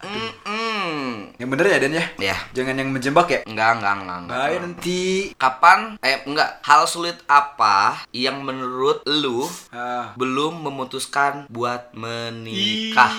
Yang 1.36 1.50
bener 1.52 1.66
ya 1.68 1.78
Den 1.78 1.94
ya? 1.94 2.06
Ya. 2.18 2.38
Jangan 2.54 2.75
yang 2.78 2.90
menjebak 2.90 3.28
ya? 3.28 3.40
Enggak, 3.46 3.78
enggak, 3.78 3.94
enggak, 4.02 4.18
enggak. 4.24 4.38
Bahaya 4.38 4.58
nanti. 4.58 5.02
Kapan 5.36 5.80
eh 6.00 6.18
enggak 6.25 6.50
hal 6.62 6.84
sulit 6.86 7.18
apa 7.28 8.02
yang 8.10 8.42
menurut 8.42 9.04
lu 9.06 9.46
Ah. 9.70 10.16
belum 10.16 10.64
memutuskan 10.64 11.46
buat 11.48 11.92
menikah? 11.94 13.12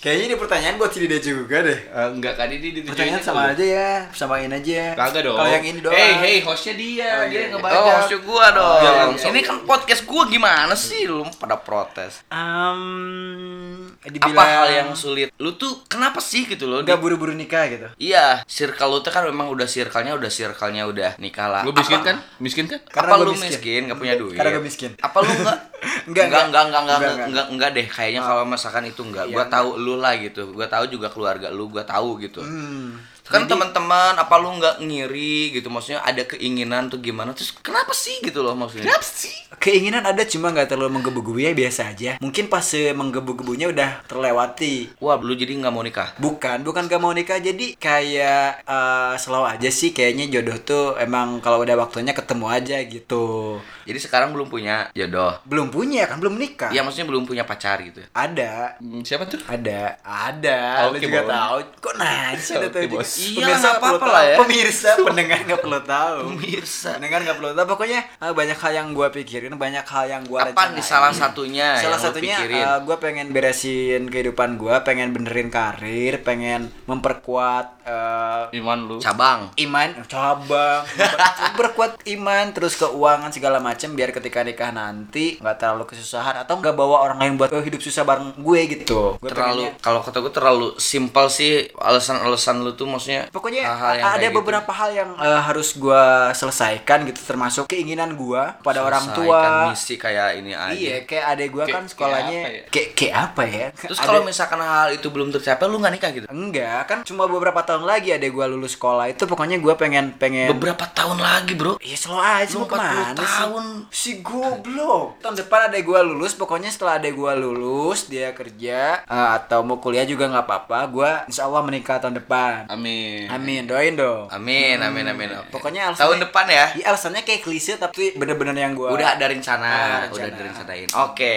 Kayaknya 0.00 0.32
ini 0.32 0.36
pertanyaan 0.40 0.80
buat 0.80 0.88
si 0.88 1.04
Dide 1.04 1.20
juga 1.20 1.60
deh. 1.60 1.76
Eh, 1.76 2.08
enggak 2.08 2.32
kan 2.32 2.48
ini 2.48 2.72
ditujuin 2.72 2.88
Pertanyaan 2.88 3.20
sama 3.20 3.52
aja 3.52 3.60
ya, 3.60 3.90
samain 4.10 4.48
aja. 4.48 4.96
Kagak 4.96 5.28
dong. 5.28 5.36
Kalau 5.36 5.50
yang 5.52 5.60
ini 5.60 5.78
doang. 5.78 5.92
Hey, 5.92 6.12
hey, 6.16 6.36
hostnya 6.40 6.72
dia, 6.72 7.04
Oh, 7.04 7.24
dia 7.28 7.36
iya. 7.36 7.40
yang 7.44 7.52
Oh, 7.52 7.60
ngebaca. 7.60 7.90
maksud 8.00 8.20
gua 8.24 8.46
dong. 8.48 8.80
jangan 8.80 9.06
sok. 9.12 9.28
Ini 9.28 9.40
kan 9.44 9.56
podcast 9.62 10.02
gua 10.08 10.22
gimana 10.24 10.72
sih 10.72 11.04
lu 11.04 11.20
pada 11.36 11.60
protes? 11.60 12.24
Um, 12.32 13.92
Apa 14.00 14.40
hal 14.42 14.66
yang 14.72 14.88
sulit? 14.96 15.36
Lu 15.36 15.52
tuh 15.54 15.84
kenapa 15.84 16.16
sih 16.18 16.48
gitu 16.48 16.64
loh? 16.64 16.80
Di- 16.80 16.96
buru-buru 16.96 17.36
nikah 17.36 17.68
gitu. 17.68 17.92
Iya, 18.00 18.40
circle 18.48 18.88
lu 18.88 18.98
tuh 19.00 19.12
kan 19.12 19.20
memang 19.22 19.52
udah 19.52 19.68
circle-nya 19.68 20.16
udah 20.16 20.32
circle-nya 20.32 20.88
udah 20.88 21.10
nikah 21.16 21.44
lah. 21.44 21.60
Lu 21.60 21.76
miskin 21.76 22.00
Apa- 22.00 22.08
kan? 22.08 22.16
Miskin 22.40 22.64
kan? 22.64 22.80
Karena 22.88 23.12
apa 23.12 23.20
lu 23.20 23.36
miskin. 23.36 23.52
miskin, 23.52 23.80
nggak 23.84 23.98
punya 24.00 24.14
duit? 24.16 24.36
Karena 24.40 24.50
gua 24.50 24.64
miskin. 24.64 24.90
Apa 24.96 25.16
lu 25.20 25.28
enggak? 25.28 25.58
Enggak, 25.80 26.24
enggak, 26.28 26.44
enggak. 26.44 26.64
enggak, 26.68 26.82
enggak, 26.82 26.98
enggak, 27.00 27.26
Enggak, 27.28 27.46
enggak, 27.52 27.70
deh. 27.72 27.86
Kayaknya 27.88 28.20
kalau 28.20 28.44
misalkan 28.44 28.84
itu 28.84 29.02
enggak. 29.04 29.24
Iya, 29.28 29.34
Gua 29.34 29.44
tahu 29.48 29.68
lu 29.80 29.94
lah 29.96 30.12
gitu. 30.20 30.42
Gua 30.52 30.68
tahu 30.68 30.84
juga 30.92 31.08
keluarga 31.08 31.48
lu, 31.48 31.72
gua 31.72 31.84
tahu 31.84 32.20
gitu. 32.20 32.44
Hmm. 32.44 33.00
Kan 33.30 33.46
teman-teman, 33.46 34.18
apa 34.18 34.34
lu 34.42 34.58
nggak 34.58 34.82
ngiri 34.82 35.54
gitu? 35.54 35.70
Maksudnya 35.70 36.02
ada 36.02 36.26
keinginan 36.26 36.90
tuh 36.90 36.98
gimana? 36.98 37.30
Terus 37.30 37.54
kenapa 37.62 37.94
sih 37.94 38.18
gitu 38.26 38.42
loh 38.42 38.58
maksudnya? 38.58 38.90
Kenapa 38.90 39.06
sih? 39.06 39.30
Keinginan 39.62 40.02
ada 40.02 40.26
cuma 40.26 40.50
nggak 40.50 40.74
terlalu 40.74 40.98
menggebu-gebu 40.98 41.38
ya 41.38 41.54
biasa 41.54 41.94
aja. 41.94 42.18
Mungkin 42.18 42.50
pas 42.50 42.66
menggebu-gebunya 42.74 43.70
udah 43.70 44.02
terlewati. 44.10 44.90
Wah, 44.98 45.14
lu 45.22 45.38
jadi 45.38 45.54
nggak 45.54 45.72
mau 45.72 45.86
nikah? 45.86 46.10
Bukan, 46.18 46.66
bukan 46.66 46.90
gak 46.90 46.98
mau 46.98 47.14
nikah 47.14 47.38
jadi 47.38 47.78
kayak 47.78 48.66
eh, 48.66 49.14
selalu 49.14 49.46
aja 49.46 49.70
sih 49.70 49.94
kayaknya 49.94 50.26
jodoh 50.26 50.58
tuh 50.58 50.84
emang 50.98 51.38
kalau 51.38 51.62
udah 51.62 51.78
waktunya 51.78 52.10
ketemu 52.10 52.46
aja 52.50 52.76
gitu. 52.82 53.58
Jadi 53.86 53.98
sekarang 54.02 54.34
belum 54.34 54.50
punya 54.50 54.90
jodoh. 54.90 55.38
Belum 55.46 55.70
punya 55.70 56.06
kan, 56.10 56.18
belum 56.18 56.34
nikah. 56.34 56.74
Ya 56.74 56.82
maksudnya 56.82 57.06
belum 57.06 57.26
punya 57.28 57.46
pacar 57.46 57.78
gitu. 57.82 58.02
Ada. 58.10 58.78
Hmm, 58.82 59.06
siapa 59.06 59.26
tuh? 59.30 59.38
Ada, 59.46 60.02
ada. 60.02 60.58
Lu 60.90 60.98
Oke, 60.98 61.06
juga 61.06 61.26
tahu. 61.26 61.56
Kok 61.78 61.94
nanya 61.98 62.40
sih 62.44 62.54
ada 62.58 62.68
juga. 62.70 63.02
Bos. 63.02 63.19
Iya, 63.22 63.36
Pemirsa 63.36 63.60
nggak 63.60 63.76
apa-apa 63.76 63.98
tahu. 64.00 64.10
lah 64.10 64.22
ya. 64.24 64.36
Pemirsa, 64.36 64.90
pendengar 65.06 65.38
nggak 65.42 65.60
perlu 65.60 65.80
tahu. 65.82 66.16
Pemirsa. 66.30 66.90
Pendengar 66.96 67.18
nggak 67.20 67.36
perlu 67.36 67.50
tahu. 67.52 67.66
Pokoknya 67.68 68.00
eh, 68.16 68.32
banyak 68.32 68.58
hal 68.58 68.72
yang 68.74 68.88
gua 68.90 69.08
pikirin, 69.08 69.52
banyak 69.54 69.84
hal 69.84 70.04
yang 70.06 70.22
gua 70.24 70.38
Apa 70.46 70.72
nih 70.72 70.80
salah 70.80 71.10
satunya 71.10 71.76
Salah 71.76 71.98
satunya 71.98 72.36
pikirin? 72.36 72.62
eh, 72.62 72.78
gua 72.80 72.96
pengen 72.96 73.26
beresin 73.30 74.06
kehidupan 74.06 74.56
gua, 74.56 74.80
pengen 74.80 75.10
benerin 75.10 75.48
karir, 75.48 76.20
pengen 76.20 76.72
memperkuat 76.84 77.82
eh, 77.82 78.42
Iman 78.54 78.78
lu. 78.82 78.96
Cabang. 78.98 79.50
iman 79.58 79.88
cabang 80.06 80.82
memperkuat 81.44 81.92
iman 82.08 82.44
terus 82.50 82.74
keuangan 82.74 83.28
segala 83.28 83.58
macam 83.58 83.90
biar 83.90 84.10
ketika 84.10 84.40
nikah 84.40 84.70
nanti 84.70 85.36
nggak 85.36 85.56
terlalu 85.56 85.84
kesusahan 85.86 86.38
atau 86.38 86.54
nggak 86.56 86.72
bawa 86.72 87.02
orang 87.02 87.18
lain 87.18 87.34
buat 87.34 87.50
hidup 87.52 87.78
susah 87.78 88.02
bareng 88.02 88.36
gue 88.36 88.60
gitu 88.70 89.16
gue 89.16 89.28
terlalu 89.28 89.74
kalau 89.78 90.00
kata 90.00 90.18
gue 90.18 90.30
terlalu 90.30 90.66
simpel 90.76 91.26
sih 91.28 91.66
alasan-alasan 91.74 92.62
lu 92.62 92.72
tuh 92.72 92.86
maksudnya 92.86 93.09
Pokoknya 93.28 93.62
hal-hal 93.64 93.94
yang 93.96 94.06
ada 94.12 94.26
gitu. 94.26 94.36
beberapa 94.36 94.70
hal 94.70 94.90
yang 94.90 95.10
eh, 95.14 95.40
harus 95.40 95.68
gua 95.74 96.02
selesaikan 96.32 97.04
gitu 97.04 97.20
termasuk 97.20 97.64
keinginan 97.66 98.14
gua 98.14 98.58
pada 98.60 98.80
orang 98.80 99.04
tua. 99.12 99.40
Selesaikan 99.40 99.68
misi 99.68 99.94
kayak 99.96 100.28
ini 100.36 100.52
aja. 100.52 100.72
Iya, 100.72 100.96
kayak 101.04 101.24
adek 101.30 101.48
gua 101.50 101.64
Kayak- 101.64 101.76
kan 101.76 101.84
sekolahnya 101.86 102.40
kayak 102.40 102.44
apa 102.44 102.50
ya? 102.50 102.64
kayak 102.70 102.88
kayak 102.94 103.14
apa 103.16 103.42
ya? 103.44 103.66
Terus 103.72 103.98
kalau 103.98 104.20
misalkan 104.22 104.60
hal 104.60 104.88
itu 104.90 105.06
belum 105.06 105.28
tercapai 105.30 105.64
lu 105.64 105.76
nggak 105.76 105.92
nikah 105.92 106.10
gitu? 106.12 106.26
enggak, 106.26 106.80
kan 106.84 106.98
cuma 107.02 107.24
beberapa 107.24 107.60
tahun 107.60 107.82
lagi 107.82 108.12
adek 108.12 108.30
gua 108.30 108.46
lulus 108.46 108.72
sekolah 108.72 109.06
itu 109.06 109.24
pokoknya 109.24 109.58
gua 109.58 109.74
pengen 109.74 110.12
pengen 110.12 110.50
Beberapa 110.50 110.84
tahun 110.86 111.18
lagi, 111.18 111.54
Bro. 111.54 111.78
Iya 111.78 111.96
selalu 111.96 112.20
aja 112.22 112.52
Lu 112.52 112.60
mau 112.60 112.66
ke 112.66 112.76
mana 112.76 112.90
40 113.06 113.16
tahun. 113.16 113.64
sih? 113.88 114.00
Si 114.00 114.10
goblok 114.20 115.20
Tahun 115.20 115.36
depan 115.36 115.60
adek 115.66 115.82
gua 115.82 116.00
lulus 116.00 116.32
Pokoknya 116.32 116.68
setelah 116.68 116.96
adek 116.96 117.12
gua 117.12 117.32
lulus 117.34 118.06
Dia 118.06 118.30
kerja 118.30 119.00
eh, 119.00 119.28
Atau 119.32 119.62
mau 119.62 119.76
kuliah 119.76 120.02
juga 120.02 120.26
nggak 120.26 120.42
apa-apa 120.42 120.78
Gua 120.86 121.10
insya 121.24 121.44
Allah 121.44 121.60
menikah 121.60 121.96
tahun 121.96 122.16
depan 122.16 122.66
Amin. 122.66 122.89
Amin 123.28 123.62
doain 123.64 123.94
dong 123.94 124.26
Amin, 124.28 124.76
amin, 124.76 125.06
amin. 125.06 125.28
Pokoknya 125.48 125.88
alasannya- 125.88 126.00
tahun 126.00 126.18
depan 126.22 126.46
ya. 126.46 126.64
Iya 126.72 126.84
alasannya 126.88 127.22
kayak 127.22 127.40
klise 127.40 127.76
tapi 127.76 128.14
bener-bener 128.14 128.54
yang 128.54 128.72
gua 128.72 128.90
Udah 128.90 129.14
ada 129.14 129.26
rencana, 129.26 129.66
Ah, 129.66 129.76
rencana. 130.02 130.12
udah 130.12 130.28
direncanain. 130.32 130.88
Oke, 131.00 131.36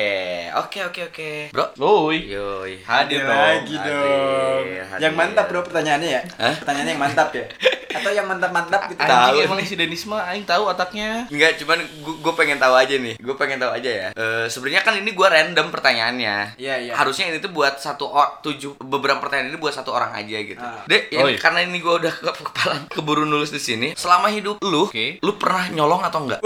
oke, 0.54 0.80
oke, 0.84 1.02
oke. 1.10 1.32
Bro, 1.50 1.66
Woi. 1.76 2.18
yoi. 2.28 2.74
Hadir 2.82 3.20
Ada 3.20 3.26
dong. 3.26 3.40
lagi 3.40 3.76
hadir, 3.76 3.94
dong. 3.94 4.64
hadir. 4.88 5.02
Yang 5.02 5.14
mantap 5.14 5.46
bro 5.46 5.62
pertanyaannya 5.62 6.10
ya? 6.10 6.22
Hah? 6.36 6.54
Pertanyaannya 6.56 6.92
yang 6.92 7.02
mantap 7.02 7.30
ya? 7.32 7.46
Atau 7.94 8.10
yang 8.10 8.26
mantap-mantap 8.26 8.90
gitu? 8.90 8.98
Tahu. 8.98 9.38
Emang 9.40 9.62
si 9.62 9.76
Denis 9.76 10.04
mah 10.06 10.26
aing 10.28 10.42
tahu 10.44 10.66
otaknya. 10.66 11.30
Enggak, 11.30 11.62
cuman 11.62 11.78
gue 12.02 12.34
pengen 12.34 12.58
tahu 12.58 12.74
aja 12.74 12.96
nih. 12.96 13.16
Gue 13.16 13.36
pengen 13.36 13.62
tahu 13.62 13.70
aja 13.72 13.86
ya. 13.86 14.08
Eh 14.12 14.46
sebenarnya 14.48 14.82
kan 14.82 14.98
ini 14.98 15.14
gue 15.14 15.28
random 15.28 15.70
pertanyaannya. 15.70 16.58
Iya, 16.58 16.76
iya. 16.80 16.94
Harusnya 16.94 17.30
ini 17.30 17.38
tuh 17.38 17.54
buat 17.54 17.78
satu 17.78 18.10
or, 18.10 18.42
tujuh 18.42 18.82
beberapa 18.82 19.22
pertanyaan 19.22 19.54
ini 19.54 19.62
buat 19.62 19.72
satu 19.72 19.94
orang 19.94 20.10
aja 20.12 20.38
gitu. 20.40 20.58
Ah. 20.58 20.82
Dek, 20.84 21.14
Oh, 21.14 21.30
iya. 21.30 21.38
Karena 21.44 21.60
ini 21.68 21.84
gue 21.84 21.92
udah 21.92 22.14
ke 22.16 22.32
kepala 22.48 22.88
keburu 22.88 23.28
nulis 23.28 23.52
di 23.52 23.60
sini. 23.60 23.92
Selama 24.00 24.32
hidup 24.32 24.64
lu, 24.64 24.88
Oke. 24.88 25.20
lu 25.20 25.36
pernah 25.36 25.68
nyolong 25.76 26.00
atau 26.08 26.24
enggak? 26.24 26.40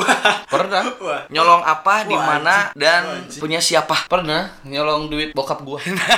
Pernah. 0.50 0.84
Wah. 0.98 1.22
nyolong 1.30 1.62
apa, 1.62 2.10
di 2.10 2.18
mana, 2.18 2.74
dan 2.74 3.30
anjing. 3.30 3.38
punya 3.38 3.62
siapa? 3.62 4.10
Pernah 4.10 4.58
nyolong 4.66 5.14
duit 5.14 5.38
bokap 5.38 5.62
gua. 5.62 5.78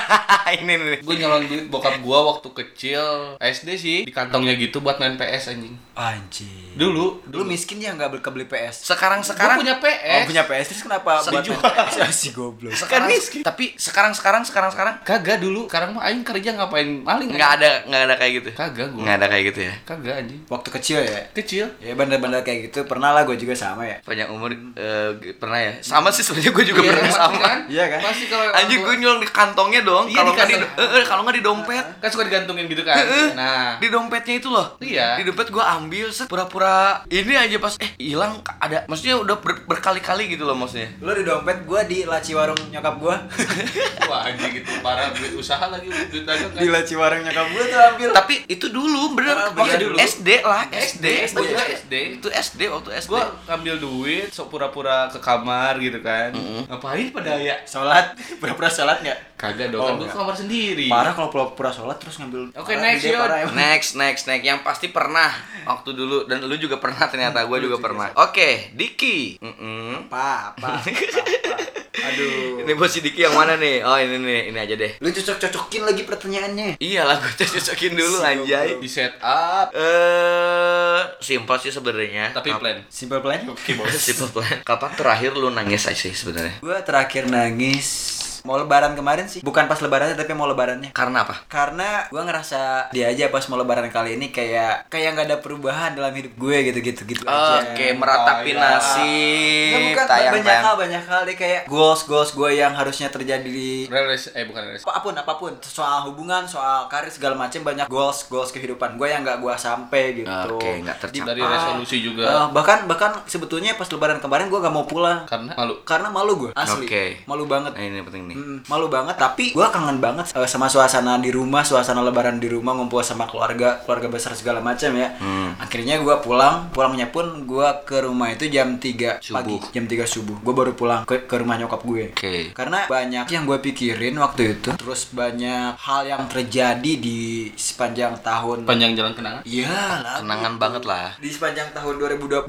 ini 0.56 0.74
nih. 0.80 1.04
Gua 1.04 1.16
nyolong 1.20 1.44
duit 1.52 1.66
bokap 1.68 2.00
gua 2.00 2.24
waktu 2.32 2.48
kecil 2.56 3.36
SD 3.44 3.70
sih 3.76 3.98
di 4.08 4.14
kantongnya 4.16 4.56
gitu 4.56 4.80
buat 4.80 4.96
main 5.04 5.20
PS 5.20 5.52
anjing. 5.52 5.76
Anjing. 6.00 6.72
Dulu, 6.74 7.28
Lu 7.28 7.44
miskin 7.44 7.76
ya 7.76 7.92
nggak 7.92 8.08
beli 8.10 8.22
kebeli 8.22 8.46
PS? 8.46 8.88
Sekarang 8.88 9.20
Gua 9.20 9.28
sekarang 9.30 9.60
punya 9.60 9.76
Oh, 9.76 9.84
PS. 9.84 10.24
punya 10.26 10.44
PS 10.44 10.66
terus 10.70 10.82
kenapa 10.82 11.20
buat 11.20 11.44
Dijual. 11.44 11.60
main 11.60 11.92
PS? 11.92 12.16
si 12.16 12.30
goblok. 12.32 12.72
sekarang 12.72 13.04
Kan 13.04 13.12
miskin. 13.12 13.42
tapi 13.42 13.76
sekarang 13.76 14.12
sekarang 14.12 14.42
sekarang 14.42 14.72
sekarang 14.72 14.96
Kagak 15.02 15.38
dulu. 15.38 15.68
Sekarang 15.68 15.92
mah 15.92 16.08
aing 16.08 16.24
kerja 16.24 16.56
ngapain 16.56 17.04
maling. 17.04 17.30
nggak 17.30 17.52
ada 17.54 17.84
nggak 17.84 18.02
ada 18.02 18.16
kayak 18.16 18.32
gitu. 18.40 18.50
Kagak 18.54 18.88
gua. 18.90 19.02
Nggak 19.04 19.16
ada 19.18 19.28
kayak 19.28 19.44
gitu 19.46 19.60
ya. 19.62 19.74
Kagak 19.84 20.16
anjing. 20.18 20.42
Waktu 20.48 20.70
kecil 20.72 20.98
ya? 21.04 21.20
Kecil. 21.34 21.66
Ya 21.80 21.92
bandar-bandar 21.94 22.42
kayak 22.42 22.60
gitu 22.66 22.80
pernah 22.86 23.12
lah 23.12 23.24
gue 23.24 23.36
juga 23.36 23.52
sama 23.54 23.84
ya. 23.84 24.00
panjang 24.02 24.30
umur 24.30 24.56
eh, 24.56 25.10
pernah 25.36 25.60
ya 25.60 25.74
sama 25.82 26.08
sih 26.10 26.24
sebenarnya 26.24 26.52
gue 26.54 26.66
juga 26.66 26.80
Iya, 26.80 26.92
pernah 26.94 27.12
sama 27.14 27.38
kan? 27.38 27.60
Iya 27.68 27.86
kan? 27.90 28.00
Pasti 28.02 28.26
kalau 28.26 28.46
anjing 28.50 28.80
gue 28.80 28.96
nyolong 28.96 29.20
di 29.20 29.28
kantongnya 29.28 29.82
dong 29.82 30.06
Iya, 30.06 30.16
kalau 30.16 30.32
di 30.32 30.38
nggak 30.38 30.48
di, 30.48 30.56
eh, 30.56 30.90
eh, 30.96 31.04
kalau 31.04 31.22
nggak 31.22 31.36
di 31.36 31.44
dompet 31.44 31.86
kan 31.98 32.08
suka 32.08 32.24
digantungin 32.24 32.66
gitu 32.66 32.82
kan. 32.82 33.04
Nah, 33.36 33.76
di 33.78 33.88
dompetnya 33.90 34.36
itu 34.38 34.48
loh 34.48 34.80
Iya. 34.80 35.20
di 35.20 35.26
dompet 35.26 35.50
gue 35.50 35.60
ambil 35.60 35.88
set 36.08 36.28
pura-pura 36.28 36.78
ini 37.08 37.34
aja 37.34 37.58
pas 37.58 37.74
eh 37.76 37.92
hilang 37.98 38.38
ada 38.56 38.86
maksudnya 38.86 39.18
udah 39.18 39.36
ber- 39.36 39.66
berkali-kali 39.66 40.30
gitu 40.30 40.44
loh 40.44 40.54
maksudnya 40.54 40.90
Lu 41.00 41.12
di 41.12 41.22
dompet 41.22 41.64
gue 41.64 41.82
di 41.86 42.00
laci 42.04 42.32
warung 42.32 42.58
nyokap 42.66 42.96
gue. 42.96 43.16
wah 44.10 44.22
anjing 44.24 44.52
gitu 44.56 44.70
parah 44.80 45.10
duit 45.10 45.34
usaha 45.34 45.62
lagi 45.64 45.88
duit 45.88 46.24
dagang 46.24 46.50
kan. 46.50 46.60
di 46.60 46.68
laci 46.68 46.94
warung 46.94 47.22
nyokap 47.22 47.48
gue 47.48 47.64
tuh 47.66 47.80
ambil. 47.88 48.10
tapi 48.12 48.34
itu 48.48 48.66
dulu 48.68 49.14
bener 49.14 49.32
Ah, 49.32 49.50
maksudnya 49.50 49.82
dulu. 49.82 49.96
SD 49.98 50.30
lah 50.42 50.64
SD 50.70 51.06
SD, 51.26 51.34
gua 51.34 51.46
juga 51.48 51.66
SD. 51.72 51.94
itu 52.16 52.28
SD 52.30 52.62
waktu 52.68 52.90
SD 52.98 53.08
Gua 53.10 53.24
ngambil 53.46 53.76
duit, 53.80 54.28
sok 54.30 54.48
pura-pura 54.50 55.08
ke 55.08 55.18
kamar 55.18 55.78
gitu 55.78 55.98
kan. 56.00 56.30
Ngapain 56.66 57.10
pada 57.10 57.34
ya? 57.36 57.56
Sholat, 57.64 58.14
pura-pura 58.40 58.68
sholat 58.68 59.00
nggak? 59.00 59.18
Kagak 59.36 59.72
dong, 59.72 59.80
Oh, 59.80 59.88
kan 59.88 59.94
gua 59.94 60.04
enggak. 60.04 60.12
ke 60.12 60.20
kamar 60.20 60.36
sendiri. 60.36 60.86
Parah 60.86 61.14
kalau 61.14 61.30
pura-pura 61.30 61.72
sholat 61.72 61.96
terus 61.96 62.20
ngambil. 62.20 62.52
Oke, 62.54 62.76
Parah, 62.76 62.84
next. 62.86 63.04
Next, 63.50 63.92
next, 63.96 64.24
next. 64.28 64.44
Yang 64.44 64.60
pasti 64.62 64.88
pernah 64.90 65.32
waktu 65.80 65.96
dulu 65.96 66.28
dan 66.28 66.44
lu 66.44 66.56
juga 66.56 66.76
pernah 66.76 67.08
ternyata 67.08 67.40
gue 67.42 67.58
juga 67.62 67.80
pernah. 67.80 68.12
Oke, 68.20 68.76
Diki. 68.76 69.40
Apa, 69.40 70.52
apa, 70.52 70.68
apa, 70.78 70.84
apa. 70.84 71.56
Aduh. 72.00 72.64
Ini 72.64 72.72
bos 72.76 72.92
Diki 72.92 73.24
yang 73.24 73.32
mana 73.32 73.56
nih? 73.56 73.80
Oh 73.82 73.96
ini 73.96 74.20
nih, 74.20 74.42
ini 74.52 74.58
aja 74.58 74.76
deh. 74.76 74.92
Lu 75.00 75.08
cocok-cocokin 75.10 75.84
lagi 75.84 76.04
pertanyaannya. 76.04 76.80
Iyalah 76.80 77.16
gue 77.18 77.32
cocokin 77.40 77.94
dulu 77.94 78.18
anjay. 78.20 78.76
Di 78.76 78.88
set 78.88 79.16
up 79.20 79.72
Eh, 79.72 81.00
simpel 81.20 81.56
sih 81.58 81.72
sebenarnya. 81.72 82.32
tapi 82.32 82.52
plan. 82.52 82.84
Simple 82.88 83.20
plan. 83.20 83.40
Oke, 83.48 83.76
bos. 83.76 83.92
Simple 84.08 84.32
plan. 84.32 84.60
Kapan 84.62 84.92
terakhir 84.96 85.32
lu 85.34 85.48
nangis 85.50 85.88
aja 85.88 85.96
sih 85.96 86.12
sebenarnya? 86.12 86.60
Gua 86.60 86.84
terakhir 86.84 87.28
nangis 87.28 88.19
mau 88.42 88.56
lebaran 88.56 88.94
kemarin 88.94 89.26
sih. 89.26 89.40
Bukan 89.40 89.66
pas 89.66 89.78
lebarannya 89.78 90.14
tapi 90.14 90.32
mau 90.32 90.46
lebarannya. 90.46 90.92
Karena 90.92 91.24
apa? 91.24 91.46
Karena 91.46 92.08
gua 92.08 92.24
ngerasa 92.24 92.90
dia 92.90 93.08
aja 93.08 93.28
pas 93.28 93.44
mau 93.46 93.56
lebaran 93.56 93.88
kali 93.88 94.16
ini 94.16 94.30
kayak 94.30 94.88
kayak 94.88 95.10
nggak 95.14 95.28
ada 95.28 95.38
perubahan 95.38 95.92
dalam 95.92 96.12
hidup 96.12 96.34
gue 96.34 96.58
gitu-gitu 96.66 97.02
gitu 97.06 97.24
aja. 97.24 97.64
Oke, 97.66 97.94
meratapi 97.94 98.50
Oh, 98.50 98.56
iya. 98.56 98.62
nasib. 98.62 99.70
Nggak, 99.70 99.82
bukan 99.86 100.06
tayang, 100.06 100.34
banyak 100.34 100.46
tayang. 100.46 100.64
hal 100.64 100.76
banyak 100.76 101.04
hal 101.04 101.22
dia 101.24 101.36
kayak 101.36 101.62
goals 101.66 102.02
goals 102.04 102.32
gue 102.32 102.50
yang 102.54 102.72
harusnya 102.72 103.08
terjadi 103.08 103.44
di 103.44 103.86
Relis 103.86 104.30
eh 104.32 104.44
bukan 104.44 104.62
relis. 104.64 104.84
apa 104.84 105.00
pun 105.00 105.14
apa 105.14 105.34
pun 105.36 105.52
soal 105.62 106.06
hubungan 106.06 106.44
soal 106.46 106.86
karir 106.88 107.10
segala 107.10 107.36
macam 107.36 107.62
banyak 107.62 107.86
goals 107.88 108.26
goals 108.26 108.50
kehidupan 108.50 108.96
gue 108.96 109.08
yang 109.08 109.22
nggak 109.22 109.38
gue 109.38 109.54
sampai 109.56 110.04
gitu 110.16 110.30
Oke, 110.52 110.82
nggak 110.82 110.98
tercapai. 111.00 111.28
Dari 111.30 111.42
resolusi 111.42 111.98
juga. 112.00 112.24
Eh, 112.24 112.48
bahkan 112.52 112.86
bahkan 112.86 113.12
sebetulnya 113.26 113.74
pas 113.74 113.86
lebaran 113.88 114.18
kemarin 114.18 114.48
gue 114.48 114.58
gak 114.58 114.72
mau 114.72 114.84
pulang 114.84 115.26
Karena 115.26 115.54
malu. 115.54 115.76
karena 115.84 116.08
malu 116.10 116.32
gue 116.38 116.52
asli 116.54 116.86
Oke. 116.86 117.06
malu 117.26 117.46
banget 117.46 117.72
Nah, 117.72 117.82
ini 117.82 118.02
penting 118.02 118.24
nih. 118.30 118.38
Mm, 118.38 118.58
malu 118.66 118.88
banget 118.88 119.16
tapi 119.16 119.50
gue 119.50 119.68
kangen 119.68 119.98
banget 119.98 120.30
eh, 120.30 120.46
sama 120.46 120.66
suasana 120.66 121.18
di 121.18 121.30
rumah 121.30 121.62
suasana 121.62 122.00
lebaran 122.00 122.38
di 122.38 122.48
rumah 122.48 122.74
ngumpul 122.74 123.02
sama 123.02 123.26
keluarga 123.26 123.82
keluarga 123.82 124.08
besar 124.08 124.34
segala 124.34 124.60
macam 124.60 124.94
ya 124.94 125.10
Hmm. 125.20 125.58
akhirnya 125.58 125.98
gue 125.98 126.16
pulang 126.20 126.70
pulangnya 126.70 127.08
pun 127.08 127.26
gue 127.44 127.68
ke 127.84 127.98
rumah 128.00 128.30
itu 128.30 128.46
jam 128.48 128.78
3 128.78 129.20
pagi 129.20 129.58
Subuh. 129.58 129.62
jam 129.70 129.84
3 129.84 130.06
subuh 130.06 130.38
gue 130.38 130.54
baru 130.54 130.72
pulang 130.72 131.02
ke, 131.04 131.26
ke 131.26 131.36
rumah 131.36 131.56
nyokap 131.56 131.82
gue 131.82 132.06
Oke. 132.12 132.54
karena 132.54 132.86
banyak 132.86 133.26
yang 133.26 133.44
gue 133.44 133.58
pikirin 133.60 134.16
waktu 134.16 134.56
itu 134.56 134.70
terus 134.72 135.10
banyak 135.10 135.74
hal 135.76 136.02
yang 136.06 136.24
terjadi 136.26 136.94
di 136.94 137.20
sepanjang 137.54 138.20
tahun 138.20 138.62
Panjang 138.62 138.94
jalan 138.94 139.12
kenangan. 139.12 139.42
Iya 139.42 139.72
lah. 140.00 140.18
Kenangan 140.20 140.54
banget 140.56 140.84
lah. 140.84 141.16
Di 141.16 141.28
sepanjang 141.28 141.72
tahun 141.72 141.96
2021 141.98 142.46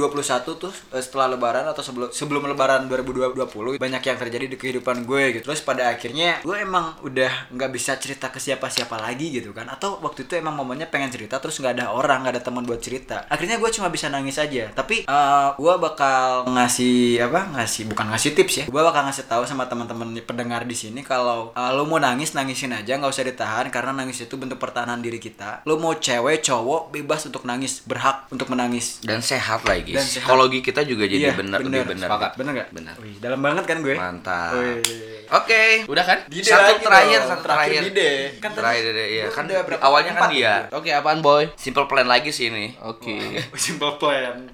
tuh 0.54 0.68
eh, 0.90 1.00
setelah 1.00 1.30
lebaran 1.30 1.64
atau 1.64 1.80
sebelum 1.80 2.10
sebelum 2.10 2.42
lebaran 2.46 2.86
2020 2.86 3.78
banyak 3.78 4.02
yang 4.02 4.18
terjadi 4.18 4.44
di 4.46 4.56
kehidupan 4.56 5.02
gue 5.02 5.22
gitu. 5.32 5.44
Terus 5.46 5.62
pada 5.70 5.94
akhirnya 5.94 6.42
gue 6.42 6.56
emang 6.58 6.98
udah 7.06 7.54
nggak 7.54 7.70
bisa 7.70 7.94
cerita 8.02 8.26
ke 8.34 8.42
siapa-siapa 8.42 8.98
lagi 8.98 9.30
gitu 9.30 9.54
kan. 9.54 9.70
Atau 9.70 10.02
waktu 10.02 10.26
itu 10.26 10.34
emang 10.34 10.58
momennya 10.58 10.90
pengen 10.90 11.14
cerita 11.14 11.38
terus 11.38 11.62
nggak 11.62 11.78
ada 11.78 11.86
orang, 11.94 12.26
nggak 12.26 12.34
ada 12.34 12.42
teman 12.42 12.66
buat 12.66 12.82
cerita. 12.82 13.22
Akhirnya 13.30 13.62
gue 13.62 13.70
cuma 13.70 13.86
bisa 13.86 14.10
nangis 14.10 14.34
aja. 14.42 14.74
Tapi 14.74 15.06
eh, 15.06 15.48
gue 15.54 15.74
bakal 15.78 16.50
ngasih 16.50 17.22
apa? 17.22 17.54
Ngasih 17.54 17.86
bukan 17.86 18.10
ngasih 18.10 18.30
tips 18.34 18.54
ya. 18.58 18.64
Gue 18.66 18.82
bakal 18.82 19.06
ngasih 19.06 19.30
tahu 19.30 19.46
sama 19.46 19.70
teman-teman 19.70 20.18
pendengar 20.26 20.66
di 20.66 20.74
sini 20.74 21.06
kalau 21.06 21.54
eh, 21.54 21.70
lo 21.70 21.86
mau 21.86 22.02
nangis 22.02 22.34
nangisin 22.34 22.74
aja 22.74 22.98
nggak 22.98 23.12
usah 23.14 23.22
ditahan 23.22 23.70
karena 23.70 23.94
nangis 23.94 24.18
itu 24.26 24.34
bentuk 24.34 24.58
pertahanan 24.58 24.98
diri 24.98 25.22
kita. 25.22 25.62
Lo 25.62 25.78
mau 25.78 25.94
cewek 25.94 26.42
cowok 26.42 26.90
bebas 26.90 27.22
untuk 27.30 27.46
nangis, 27.46 27.86
berhak 27.86 28.26
untuk 28.34 28.50
menangis. 28.50 28.98
Dan 29.06 29.22
sehat 29.22 29.62
lagi. 29.62 29.94
Dan 29.94 30.02
sehat. 30.02 30.26
Psikologi 30.26 30.58
kita 30.64 30.82
juga 30.82 31.06
jadi 31.06 31.30
Iya, 31.30 31.38
benar 31.38 31.60
bener. 31.62 31.84
lebih. 31.86 32.00
Sepakat. 32.00 32.32
Bener 32.40 32.52
gak? 32.64 32.68
Benar. 32.72 32.94
Wih, 32.98 33.16
dalam 33.20 33.40
banget 33.44 33.64
kan 33.68 33.78
gue? 33.84 33.94
Mantap. 33.94 34.56
Wih. 34.56 35.19
Oke. 35.30 35.86
Udah 35.86 36.02
kan? 36.02 36.18
Dide 36.26 36.42
Satu 36.44 36.78
terakhir, 36.78 37.18
dong. 37.20 37.30
satu 37.30 37.42
Terakhir 37.44 37.70
terakhir. 37.70 37.82
Dide. 37.86 38.10
Kan 38.38 38.50
Terakhir 38.50 38.82
Dede, 38.84 39.04
iya. 39.06 39.24
Kan 39.28 39.44
udah 39.46 39.62
berapa? 39.62 39.80
awalnya 39.80 40.12
kan 40.12 40.28
dia. 40.28 40.54
gitu. 40.66 40.76
Oke, 40.76 40.90
apaan 40.90 41.20
boy? 41.20 41.44
Simple 41.54 41.86
plan 41.86 42.04
lagi 42.04 42.30
sih 42.30 42.48
ini. 42.48 42.74
Oke. 42.80 43.14
Simple 43.56 43.94
plan. 43.96 44.50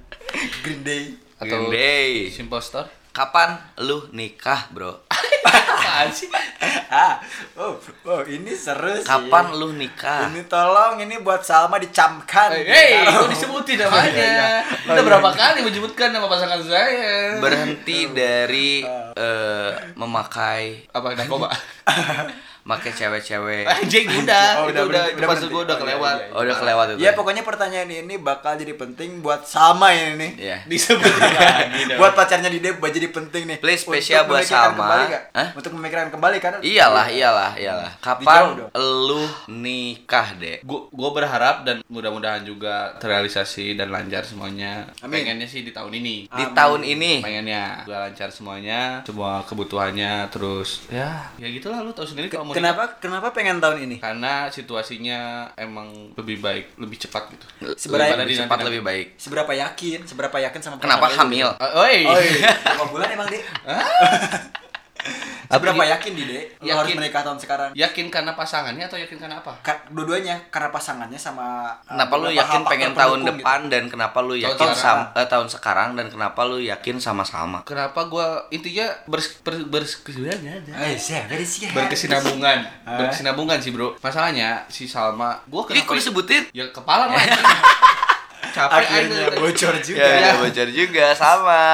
Green 0.60 0.82
Day. 0.82 1.16
Green 1.38 1.40
Atau 1.40 1.68
Day. 1.68 2.28
Simple 2.28 2.60
Store? 2.60 2.88
Kapan 3.10 3.56
lu 3.78 4.04
nikah, 4.12 4.68
Bro? 4.68 5.05
Apaan 5.86 6.08
sih? 6.10 6.28
ah, 6.90 7.14
oh, 7.54 7.78
oh, 8.04 8.20
ini 8.26 8.50
seru 8.52 8.90
sih. 8.96 9.06
Kapan 9.06 9.54
lu 9.54 9.70
nikah? 9.70 10.26
Ini 10.26 10.42
tolong 10.44 10.98
ini 10.98 11.22
buat 11.22 11.40
Salma 11.40 11.78
dicamkan. 11.78 12.50
Hei, 12.50 12.66
hey, 12.66 12.90
Ditaruh. 13.00 13.22
kok 13.22 13.30
disebutin 13.30 13.76
Oh, 13.78 13.82
namanya? 13.86 14.10
iya, 14.10 14.26
iya. 14.26 14.48
Oh, 14.60 14.90
Udah 14.90 14.94
iya, 14.96 15.06
berapa 15.06 15.28
iya. 15.28 15.38
kali 15.38 15.58
menyebutkan 15.62 16.08
nama 16.10 16.26
pasangan 16.26 16.60
saya? 16.60 17.38
Berhenti 17.38 17.98
dari 18.10 18.82
eh, 19.14 19.70
memakai 19.94 20.90
apa 20.90 21.06
narkoba? 21.14 21.48
pakai 22.66 22.90
cewek-cewek. 22.90 23.64
Anjing 23.70 24.06
udah, 24.26 24.46
Oh, 24.58 24.66
itu 24.66 24.74
udah 24.74 24.84
udah, 24.90 25.02
udah 25.14 25.28
maksud 25.30 25.48
berhenti. 25.48 25.54
gue 25.54 25.62
udah 25.62 25.76
iya, 25.76 25.82
kelewat. 25.86 26.16
Oh, 26.34 26.40
udah 26.42 26.56
kelewat 26.58 26.86
itu. 26.90 26.98
Ya 26.98 27.10
pokoknya 27.14 27.42
pertanyaan 27.46 27.88
ini 27.88 28.14
bakal 28.18 28.58
jadi 28.58 28.74
penting 28.74 29.22
buat 29.22 29.46
Salma 29.46 29.94
ini 29.94 30.18
nih. 30.18 30.32
Iya. 30.36 30.58
Disebutin 30.70 31.30
lagi. 31.38 31.82
Buat 31.94 32.12
pacarnya 32.18 32.50
di 32.50 32.58
Dep 32.58 32.82
jadi 32.82 33.08
penting 33.14 33.42
nih. 33.46 33.58
Please, 33.62 33.86
spesial 33.86 34.26
buat 34.26 34.42
nggak? 34.42 35.22
Hah? 35.30 35.48
Untuk 35.54 35.70
memikirkan 35.78 36.10
kembali 36.10 36.38
kan? 36.42 36.58
Iyalah, 36.58 37.06
iyalah, 37.06 37.54
iyalah. 37.54 37.90
Kapan 38.02 38.66
lu 38.74 39.22
nikah, 39.46 40.34
Dek? 40.34 40.66
Gue 40.66 41.10
berharap 41.14 41.62
dan 41.62 41.86
mudah-mudahan 41.86 42.42
juga 42.42 42.98
terrealisasi 42.98 43.78
dan 43.78 43.94
lancar 43.94 44.26
semuanya. 44.26 44.90
Amin. 45.04 45.22
Pengennya 45.22 45.46
sih 45.46 45.62
di 45.62 45.70
tahun 45.70 45.94
ini. 46.02 46.26
Di 46.26 46.44
tahun 46.50 46.82
ini. 46.82 47.22
Pengennya 47.22 47.86
gue 47.86 47.94
lancar 47.94 48.28
semuanya, 48.34 49.06
semua 49.06 49.46
kebutuhannya 49.46 50.28
terus 50.32 50.88
ya 50.90 51.30
ya 51.38 51.46
gitulah 51.48 51.84
lu 51.84 51.92
tahu 51.92 52.08
sendiri 52.08 52.26
kalau 52.32 52.48
mau. 52.48 52.55
Kenapa 52.56 52.82
kenapa 52.96 53.28
pengen 53.36 53.60
tahun 53.60 53.84
ini? 53.84 53.96
Karena 54.00 54.48
situasinya 54.48 55.52
emang 55.60 56.16
lebih 56.16 56.40
baik, 56.40 56.80
lebih 56.80 56.96
cepat 56.96 57.28
gitu. 57.36 57.46
Daripada 57.92 58.24
lebih 58.24 58.40
cepat 58.40 58.58
lebih 58.64 58.80
baik. 58.80 59.06
Seberapa 59.20 59.52
yakin? 59.52 60.08
Seberapa 60.08 60.36
yakin 60.40 60.60
sama 60.64 60.80
Kenapa 60.80 61.12
hamil? 61.12 61.52
Eh, 61.60 61.72
oi. 61.76 61.96
Oh 62.08 62.16
iya. 62.16 62.50
Berapa 62.64 62.84
bulan 62.88 63.08
emang, 63.12 63.28
Dek? 65.46 65.52
Seberapa 65.52 65.84
yakin 65.86 66.12
di 66.12 66.24
Dek? 66.24 66.44
Lu 66.58 66.66
harus 66.68 66.82
Yakin. 66.84 66.96
menikah 66.98 67.22
tahun 67.22 67.38
sekarang? 67.38 67.70
Yakin 67.72 68.06
karena 68.08 68.32
pasangannya 68.32 68.84
atau 68.84 68.96
yakin 68.96 69.16
karena 69.16 69.36
apa? 69.38 69.52
Ka- 69.60 69.86
dua-duanya 69.88 70.36
karena 70.48 70.68
pasangannya 70.68 71.16
sama 71.16 71.46
uh, 71.80 71.88
Kenapa 71.88 72.14
lu 72.16 72.28
yakin 72.30 72.60
hal 72.60 72.66
pengen 72.66 72.92
tahun 72.92 73.18
pendukung 73.20 73.38
depan 73.38 73.60
dan 73.66 73.82
kenapa 73.86 74.18
lu 74.20 74.34
yakin 74.34 74.58
Tahun 74.58 74.74
sam 74.74 74.98
eh, 75.12 75.24
tahun 75.24 75.46
sekarang 75.46 75.88
dan 75.94 76.06
kenapa 76.08 76.40
lu 76.42 76.58
yakin 76.58 76.96
sama-sama? 76.98 77.62
Kenapa 77.62 78.00
gua 78.04 78.26
intinya 78.50 78.90
bers, 79.06 79.38
ber, 79.40 79.62
bers, 79.64 79.96
gitu? 79.98 80.20
Eh, 80.22 80.96
berkesinambungan, 81.72 82.58
Ah. 82.82 82.98
berkesinambungan 82.98 83.58
sih 83.58 83.70
bro. 83.70 83.94
Masalahnya 83.98 84.66
si 84.66 84.84
Salma, 84.84 85.38
gua 85.46 85.62
Ini 85.68 85.82
kenapa 85.82 85.94
disebutin? 85.94 86.42
ya 86.50 86.66
kepala 86.70 87.06
mah. 87.06 87.22
Capek 88.46 88.72
Akhirnya 88.78 89.28
aja. 89.28 89.36
bocor 89.36 89.74
juga. 89.78 90.00
Ya, 90.00 90.16
Ya. 90.16 90.32
bocor 90.40 90.68
juga 90.68 91.06
sama. 91.12 91.64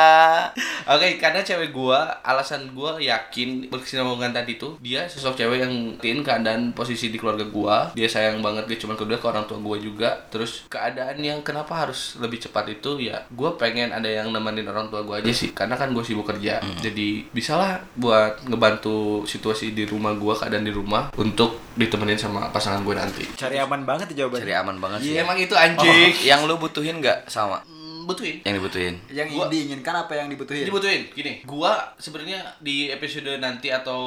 Oke, 0.84 1.14
karena 1.16 1.38
cewek 1.40 1.70
gua, 1.70 2.10
alasan 2.20 2.74
gua 2.74 2.98
yakin 2.98 3.70
berkesinambungan 3.70 4.34
tadi 4.34 4.58
tuh 4.58 4.74
dia 4.78 5.06
sosok 5.06 5.38
cewek 5.38 5.62
yang 5.62 5.74
tin 5.98 6.20
keadaan 6.20 6.70
posisi 6.72 7.08
di 7.08 7.16
keluarga 7.16 7.46
gua, 7.46 7.94
dia 7.94 8.06
sayang 8.06 8.42
banget 8.42 8.66
dia 8.66 8.78
cuma 8.78 8.98
kedua 8.98 9.14
ke 9.14 9.26
orang 9.26 9.46
tua 9.46 9.58
gua 9.58 9.78
juga. 9.78 10.10
Terus 10.26 10.66
keadaan 10.66 11.22
yang 11.22 11.38
kenapa 11.40 11.86
harus 11.86 12.18
lebih 12.18 12.42
cepat 12.42 12.66
itu 12.72 12.98
ya 13.00 13.22
gua 13.30 13.54
pengen 13.54 13.94
ada 13.94 14.10
yang 14.10 14.28
nemenin 14.28 14.66
orang 14.66 14.90
tua 14.90 15.02
gua 15.02 15.22
aja 15.22 15.30
sih, 15.30 15.54
karena 15.54 15.78
kan 15.78 15.94
gua 15.94 16.02
sibuk 16.02 16.26
kerja. 16.26 16.58
Jadi 16.82 17.30
bisalah 17.30 17.78
buat 17.94 18.42
ngebantu 18.42 19.22
situasi 19.22 19.70
di 19.70 19.86
rumah 19.86 20.18
gua, 20.18 20.34
keadaan 20.34 20.66
di 20.66 20.74
rumah 20.74 21.14
untuk 21.14 21.71
ditemenin 21.72 22.20
sama 22.20 22.52
pasangan 22.52 22.84
gue 22.84 22.94
nanti. 22.96 23.24
Cari 23.36 23.56
aman 23.56 23.82
banget 23.88 24.12
ya 24.12 24.24
jawabannya. 24.24 24.44
Cari 24.44 24.54
aman 24.54 24.76
banget 24.80 24.98
sih. 25.00 25.12
Iya, 25.16 25.24
emang 25.24 25.38
itu 25.40 25.54
anjing. 25.56 26.12
Yang 26.24 26.40
lu 26.44 26.54
butuhin 26.60 27.00
nggak 27.00 27.28
sama? 27.32 27.64
Butuhin. 28.04 28.42
Yang 28.42 28.54
dibutuhin. 28.56 28.94
Yang 29.08 29.28
Gua- 29.32 29.48
diinginkan 29.48 29.94
apa 29.96 30.12
yang 30.14 30.26
dibutuhin? 30.26 30.64
Dibutuhin, 30.64 31.02
gini. 31.10 31.32
Gua 31.42 31.72
sebenarnya 31.96 32.38
di 32.58 32.88
episode 32.88 33.28
nanti 33.36 33.68
atau 33.68 34.00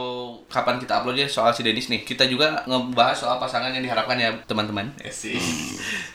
kapan 0.45 0.77
kita 0.77 0.99
uploadnya 0.99 1.25
soal 1.25 1.49
si 1.49 1.61
Denis 1.61 1.87
nih, 1.87 2.01
kita 2.01 2.25
juga 2.25 2.63
ngebahas 2.63 3.15
soal 3.17 3.37
pasangan 3.37 3.69
yang 3.69 3.81
diharapkan 3.81 4.15
ya 4.15 4.31
teman-teman. 4.43 4.91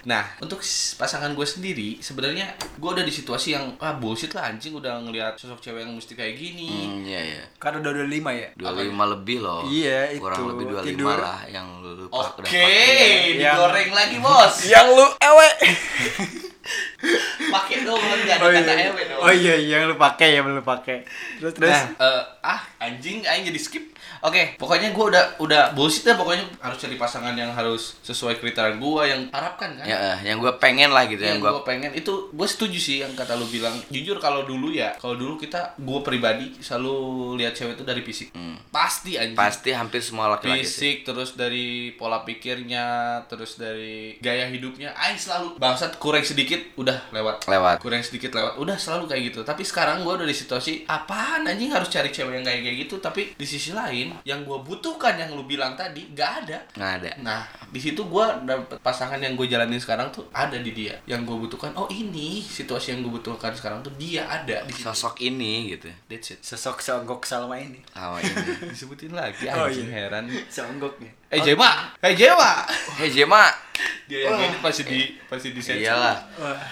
Nah, 0.00 0.24
untuk 0.38 0.64
pasangan 0.96 1.28
gue 1.30 1.44
sendiri, 1.44 2.00
sebenarnya 2.00 2.48
gue 2.74 2.90
udah 2.90 3.02
di 3.02 3.12
situasi 3.12 3.52
yang 3.52 3.76
ah 3.76 3.92
bullshit 3.92 4.32
lah 4.32 4.48
anjing 4.48 4.72
udah 4.72 4.96
ngelihat 4.98 5.36
sosok 5.36 5.60
cewek 5.60 5.84
yang 5.84 5.92
mesti 5.92 6.14
kayak 6.14 6.34
gini. 6.34 6.66
Hmm, 6.66 7.04
iya 7.04 7.20
iya. 7.20 7.42
Karena 7.56 7.84
udah 7.84 7.92
25 8.00 8.32
ya. 8.32 8.48
25 8.56 8.80
lebih 9.12 9.38
loh. 9.38 9.60
Iya, 9.62 10.16
Kurang 10.16 10.38
itu. 10.38 10.44
lebih 10.48 10.64
25 10.72 10.88
Tidur. 10.88 11.16
lah 11.18 11.40
yang 11.46 11.66
lu 11.78 11.90
lupa 12.00 12.16
Oke, 12.32 12.40
pakai. 12.42 13.36
digoreng 13.36 13.90
lagi 13.92 14.16
bos. 14.18 14.54
Yang 14.64 14.86
lu 14.88 15.06
ewe. 15.20 15.48
Pakai 17.50 17.76
dong, 17.82 17.98
enggak 17.98 18.36
ada 18.38 18.44
Oh 18.46 18.50
kata 18.54 18.72
iya. 18.72 18.86
ewe 18.86 19.02
dong. 19.10 19.20
Oh 19.20 19.32
iya, 19.34 19.54
yang 19.58 19.90
lu 19.90 19.96
pakai 19.98 20.38
ya, 20.38 20.40
lu 20.46 20.62
pakai. 20.62 21.02
Terus 21.42 21.52
terus. 21.58 21.74
Nah, 21.74 21.84
eh, 21.98 22.22
ah 22.46 22.60
anjing, 22.78 23.26
aing 23.26 23.44
jadi 23.50 23.60
skip. 23.60 23.84
Oke, 24.20 24.54
pokoknya 24.60 24.92
gue 24.92 25.04
udah 25.16 25.24
udah 25.40 25.62
bullshit 25.72 26.04
dah 26.04 26.16
pokoknya 26.16 26.44
harus 26.60 26.76
cari 26.76 26.96
pasangan 27.00 27.32
yang 27.32 27.50
harus 27.56 27.96
sesuai 28.04 28.36
kriteria 28.36 28.76
gue 28.76 29.02
yang 29.08 29.20
harapkan 29.32 29.80
kan. 29.80 29.84
Ya, 29.88 29.96
eh, 30.12 30.28
yang 30.28 30.38
gue 30.38 30.52
pengen 30.60 30.92
lah 30.92 31.08
gitu 31.08 31.24
yang 31.24 31.40
yang 31.40 31.56
gue 31.56 31.64
pengen 31.64 31.90
itu 31.96 32.28
gue 32.28 32.48
setuju 32.48 32.78
sih 32.78 32.96
yang 33.00 33.12
kata 33.16 33.34
lu 33.40 33.48
bilang 33.48 33.72
jujur 33.88 34.20
kalau 34.20 34.44
dulu 34.44 34.68
ya 34.70 34.92
kalau 35.00 35.16
dulu 35.16 35.40
kita 35.40 35.74
gue 35.80 36.00
pribadi 36.04 36.60
selalu 36.60 36.96
lihat 37.40 37.56
cewek 37.56 37.80
itu 37.80 37.84
dari 37.88 38.02
fisik 38.04 38.28
pasti 38.68 39.16
anjing 39.16 39.38
pasti 39.38 39.70
hampir 39.72 40.04
semua 40.04 40.36
laki-laki 40.36 40.62
sih. 40.62 40.68
fisik 40.68 40.96
terus 41.08 41.34
dari 41.34 41.96
pola 41.96 42.22
pikirnya 42.22 43.18
terus 43.26 43.56
dari 43.56 44.20
gaya 44.20 44.46
hidupnya 44.52 44.92
Aing 45.00 45.16
selalu 45.16 45.56
bangsat 45.56 45.96
kurang 45.96 46.22
sedikit 46.22 46.60
udah 46.76 47.10
lewat 47.10 47.39
lewat 47.46 47.76
kurang 47.78 48.00
sedikit 48.00 48.34
lewat 48.34 48.56
udah 48.56 48.76
selalu 48.76 49.04
kayak 49.06 49.22
gitu 49.30 49.40
tapi 49.40 49.62
sekarang 49.62 50.02
gue 50.02 50.12
udah 50.12 50.24
di 50.24 50.34
situasi 50.34 50.84
apaan 50.84 51.44
anjing 51.44 51.70
harus 51.70 51.88
cari 51.88 52.08
cewek 52.08 52.40
yang 52.40 52.44
kayak 52.44 52.60
kayak 52.60 52.76
gitu 52.84 52.94
tapi 52.98 53.32
di 53.32 53.46
sisi 53.46 53.70
lain 53.70 54.16
yang 54.24 54.42
gue 54.42 54.58
butuhkan 54.58 55.16
yang 55.16 55.32
lu 55.32 55.44
bilang 55.44 55.72
tadi 55.72 56.10
nggak 56.10 56.32
ada 56.44 56.58
Nggak 56.74 56.92
ada. 57.00 57.10
nah 57.20 57.40
di 57.68 57.78
situ 57.78 58.02
gue 58.02 58.26
dapet 58.44 58.76
pasangan 58.80 59.16
yang 59.16 59.36
gue 59.36 59.46
jalanin 59.46 59.78
sekarang 59.78 60.10
tuh 60.10 60.26
ada 60.30 60.58
di 60.58 60.72
dia 60.72 60.98
yang 61.06 61.22
gue 61.22 61.36
butuhkan 61.36 61.72
oh 61.74 61.86
ini 61.86 62.40
situasi 62.40 62.92
yang 62.92 63.00
gue 63.00 63.12
butuhkan 63.14 63.54
sekarang 63.54 63.80
tuh 63.80 63.94
dia 63.94 64.26
ada 64.26 64.64
di 64.64 64.72
situ 64.72 64.88
Sosok 64.90 65.22
ini 65.22 65.70
gitu. 65.70 65.86
that's 66.10 66.34
it 66.34 66.40
Sosok 66.42 66.82
songgok 66.82 67.22
Salma 67.22 67.54
ini. 67.54 67.78
Oh 67.94 68.16
ini. 68.18 68.32
disebutin 68.72 69.12
lagi 69.12 69.46
Oh, 69.46 69.68
anjing 69.68 69.86
iya. 69.86 70.08
heran 70.08 70.24
Songgoknya. 70.50 71.12
Eh 71.30 71.40
Jema 71.40 71.70
eh 71.98 72.12
Jema 72.12 72.66
Hei 72.98 73.08
Jema. 73.08 73.44
dia 74.04 74.26
yang 74.26 74.36
ini 74.42 74.58
pasti 74.58 74.82
di 74.82 75.00
pasti 75.24 75.54
di 75.54 75.62
sensor. 75.62 75.80
Iyalah. 75.80 76.16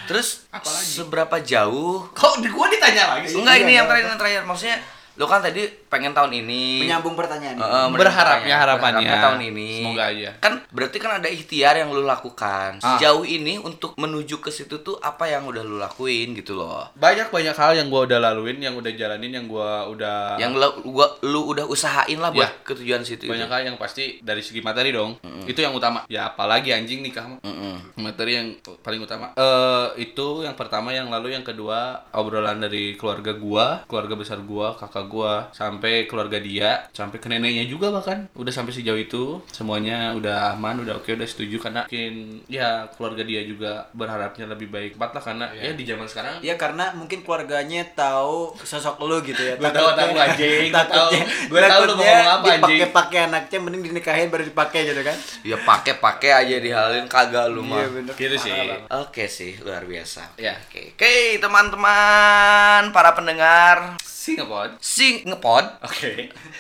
Terus 0.04 0.44
Apalagi? 0.50 0.84
seberapa 0.92 1.36
jauh? 1.40 2.10
kok 2.10 2.42
di 2.42 2.50
gue 2.50 2.66
ditanya 2.68 3.16
lagi 3.16 3.30
sih 3.30 3.38
Enggak 3.38 3.54
Iya, 3.54 3.62
ini 3.62 3.72
yang 3.72 3.86
iya. 3.86 3.88
terakhir 3.88 4.06
yang 4.08 4.18
terakhir 4.18 4.42
maksudnya 4.44 4.76
lo 5.18 5.26
kan 5.26 5.42
tadi 5.42 5.66
pengen 5.84 6.12
tahun 6.12 6.30
ini 6.32 6.80
Menyambung 6.80 7.12
pertanyaan. 7.12 7.54
Ini. 7.54 7.66
eh, 7.66 7.86
Berharapnya 7.90 8.56
harapannya. 8.56 9.02
berharapnya 9.02 9.26
tahun 9.26 9.40
ini. 9.44 9.68
Semoga 9.80 10.04
aja. 10.06 10.30
Kan 10.38 10.52
berarti 10.68 10.96
kan 10.96 11.12
ada 11.16 11.26
ikhtiar 11.26 11.74
yang 11.74 11.90
lu 11.90 12.02
lakukan. 12.02 12.78
Ah. 12.78 12.94
Sejauh 12.94 13.22
ini 13.22 13.58
untuk 13.58 13.92
menuju 13.94 14.38
ke 14.38 14.48
situ 14.48 14.78
tuh 14.78 14.94
apa 14.98 15.26
yang 15.26 15.42
udah 15.44 15.60
lu 15.60 15.76
lakuin 15.76 16.32
gitu 16.32 16.54
loh. 16.54 16.86
banyak 16.94 17.28
banyak 17.28 17.52
hal 17.52 17.74
yang 17.74 17.88
gue 17.88 18.00
udah 18.04 18.18
laluin 18.20 18.58
yang 18.58 18.72
udah 18.72 18.90
jalanin 18.90 19.32
yang 19.32 19.46
gue 19.46 19.70
udah 19.88 20.36
Yang 20.36 20.52
lu, 20.54 20.68
gua, 20.88 21.06
lu 21.22 21.40
udah 21.48 21.66
usahain 21.66 22.16
lah 22.16 22.30
buat 22.30 22.46
Ya. 22.46 22.62
ke 22.62 22.72
tujuan 22.74 23.02
situ. 23.02 23.26
banyak 23.26 23.44
itu. 23.44 23.50
hal 23.50 23.62
yang 23.64 23.76
pasti 23.76 24.20
dari 24.20 24.38
segi 24.38 24.60
materi 24.60 24.90
dong 24.90 25.18
itu 25.44 25.58
yang 25.58 25.72
utama 25.72 26.06
ya 26.06 26.28
apalagi 26.28 26.70
anjing 26.70 27.00
nikah 27.00 27.26
mah 27.26 27.40
Mm-mm. 27.40 27.98
materi 27.98 28.36
yang 28.36 28.48
paling 28.78 29.00
utama 29.00 29.34
eh 29.34 29.86
itu 29.98 30.42
yang 30.42 30.54
pertama 30.54 30.90
yang 30.90 31.08
lalu 31.08 31.32
yang 31.32 31.42
kedua 31.42 31.78
obrolan 32.12 32.58
dari 32.58 32.94
keluarga 32.94 33.32
gua 33.32 33.82
keluarga 33.84 34.14
besar 34.14 34.38
gua 34.40 34.76
kakak 34.76 35.07
gua 35.08 35.48
sampai 35.56 36.04
keluarga 36.04 36.36
dia 36.38 36.86
sampai 36.92 37.16
ke 37.18 37.26
neneknya 37.32 37.64
juga 37.64 37.88
bahkan 37.88 38.28
udah 38.36 38.52
sampai 38.52 38.76
sejauh 38.76 39.00
itu 39.00 39.40
semuanya 39.50 40.12
udah 40.14 40.54
aman 40.54 40.84
udah 40.84 41.00
oke 41.00 41.08
udah 41.08 41.26
setuju 41.26 41.58
karena 41.58 41.88
mungkin 41.88 42.44
ya 42.46 42.84
keluarga 42.94 43.24
dia 43.24 43.42
juga 43.48 43.88
berharapnya 43.96 44.44
lebih 44.46 44.68
baik 44.68 44.92
Empat 44.98 45.14
lah 45.14 45.22
karena 45.22 45.46
ya 45.54 45.70
di 45.78 45.84
zaman 45.86 46.10
sekarang 46.10 46.42
Ya 46.42 46.54
karena 46.58 46.90
mungkin 46.94 47.22
keluarganya 47.22 47.86
tahu 47.94 48.50
sosok 48.62 48.98
lu 49.06 49.22
gitu 49.22 49.38
ya. 49.38 49.54
Gua 49.60 49.70
tahu 49.70 49.94
tahu 49.94 50.10
anjing, 50.14 50.74
gua 50.74 50.84
tahu. 50.86 51.08
takutnya, 51.10 51.24
Gua 51.46 51.60
tahu 51.66 51.82
lu 51.86 51.94
mau 51.94 52.04
ngomong 52.04 52.28
apa, 52.28 52.46
anjing. 52.46 52.78
Dipakai-pakai 52.82 53.18
anaknya 53.30 53.58
mending 53.62 53.82
dinikahin 53.86 54.26
baru 54.26 54.44
dipakai 54.46 54.80
gitu 54.90 55.02
kan. 55.06 55.16
Ya 55.46 55.56
pakai-pakai 55.62 56.30
aja 56.44 56.56
dihalin 56.58 57.06
kagak 57.06 57.46
lu 57.50 57.62
mah. 57.62 57.78
Iya 57.78 57.88
bener. 57.94 58.12
gitu 58.18 58.36
sih 58.36 58.52
Oke 58.90 59.30
sih, 59.30 59.54
luar 59.62 59.86
biasa. 59.86 60.34
Ya. 60.34 60.58
Oke, 60.68 60.98
Oke, 60.98 61.38
teman-teman, 61.38 62.90
para 62.90 63.14
pendengar 63.14 63.94
Singapore 64.34 64.70
Sing 64.82 65.24
ngepod. 65.24 65.64
oke 65.80 66.12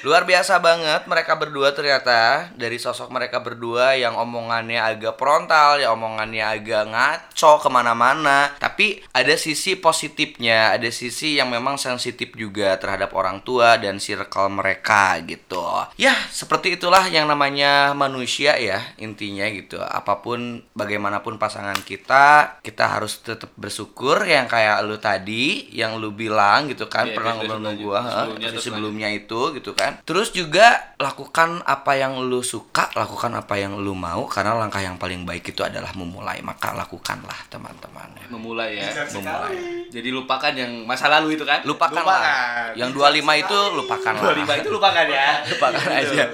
Luar 0.06 0.24
biasa 0.24 0.62
banget 0.62 1.04
mereka 1.10 1.34
berdua 1.34 1.74
ternyata 1.74 2.50
dari 2.54 2.78
sosok 2.78 3.10
mereka 3.10 3.42
berdua 3.42 3.98
yang 3.98 4.14
omongannya 4.14 4.78
agak 4.78 5.18
frontal, 5.18 5.82
ya 5.82 5.90
omongannya 5.90 6.44
agak 6.44 6.86
ngaco 6.88 7.52
ke 7.58 7.68
mana-mana. 7.68 8.54
Tapi 8.56 9.02
ada 9.10 9.34
sisi 9.34 9.74
positifnya, 9.74 10.74
ada 10.74 10.88
sisi 10.94 11.36
yang 11.36 11.50
memang 11.50 11.76
sensitif 11.76 12.34
juga 12.38 12.78
terhadap 12.78 13.10
orang 13.14 13.42
tua 13.42 13.76
dan 13.76 13.98
circle 13.98 14.50
mereka 14.54 15.18
gitu. 15.26 15.62
Ya 15.98 16.14
seperti 16.30 16.78
itulah 16.78 17.02
yang 17.10 17.26
namanya 17.26 17.92
manusia 17.92 18.54
ya 18.56 18.82
intinya 19.02 19.46
gitu. 19.50 19.82
Apa 19.82 20.22
pun 20.22 20.62
bagaimanapun 20.78 21.36
pasangan 21.36 21.78
kita, 21.82 22.58
kita 22.62 22.84
harus 22.86 23.18
tetap 23.20 23.50
bersyukur 23.58 24.22
yang 24.24 24.46
kayak 24.46 24.86
lu 24.86 24.96
tadi, 25.02 25.68
yang 25.74 25.98
lu 25.98 26.14
bilang 26.14 26.70
gitu 26.70 26.86
kan 26.86 27.10
Iya, 27.10 27.14
pernah 27.16 27.32
ngobrol 27.38 27.57
lanjut. 27.62 27.86
gua, 27.88 27.98
ha, 27.98 28.08
Sebelumnya 28.08 28.34
episode 28.38 28.52
terus 28.52 28.64
sebelumnya 28.64 29.08
itu 29.10 29.40
gitu 29.54 29.70
kan. 29.72 29.92
Terus 30.02 30.28
juga 30.30 30.66
lakukan 30.96 31.62
apa 31.62 31.92
yang 31.94 32.18
lu 32.22 32.40
suka, 32.40 32.90
lakukan 32.92 33.32
apa 33.34 33.54
yang 33.54 33.78
lu 33.78 33.92
mau 33.92 34.26
karena 34.26 34.54
langkah 34.54 34.78
yang 34.78 34.96
paling 34.96 35.22
baik 35.22 35.50
itu 35.50 35.62
adalah 35.62 35.90
memulai. 35.94 36.38
Maka 36.40 36.74
lakukanlah 36.74 37.48
teman-teman. 37.48 38.10
memulai 38.28 38.76
ya 38.76 38.92
Memulai. 39.08 39.88
jadi 39.88 40.08
lupakan 40.12 40.52
yang 40.52 40.84
masa 40.84 41.08
lalu 41.08 41.40
itu 41.40 41.48
kan 41.48 41.64
Lupakan 41.64 42.04
lah. 42.04 42.76
Yang 42.76 42.92
25 42.92 43.24
itu 43.40 43.58
lupakan 43.72 44.12
lah. 44.12 44.22
25 44.36 44.60
itu 44.60 44.68
lupakan 44.68 45.06
ya 45.08 45.28
lupakan 45.48 45.86
aja. 45.88 46.24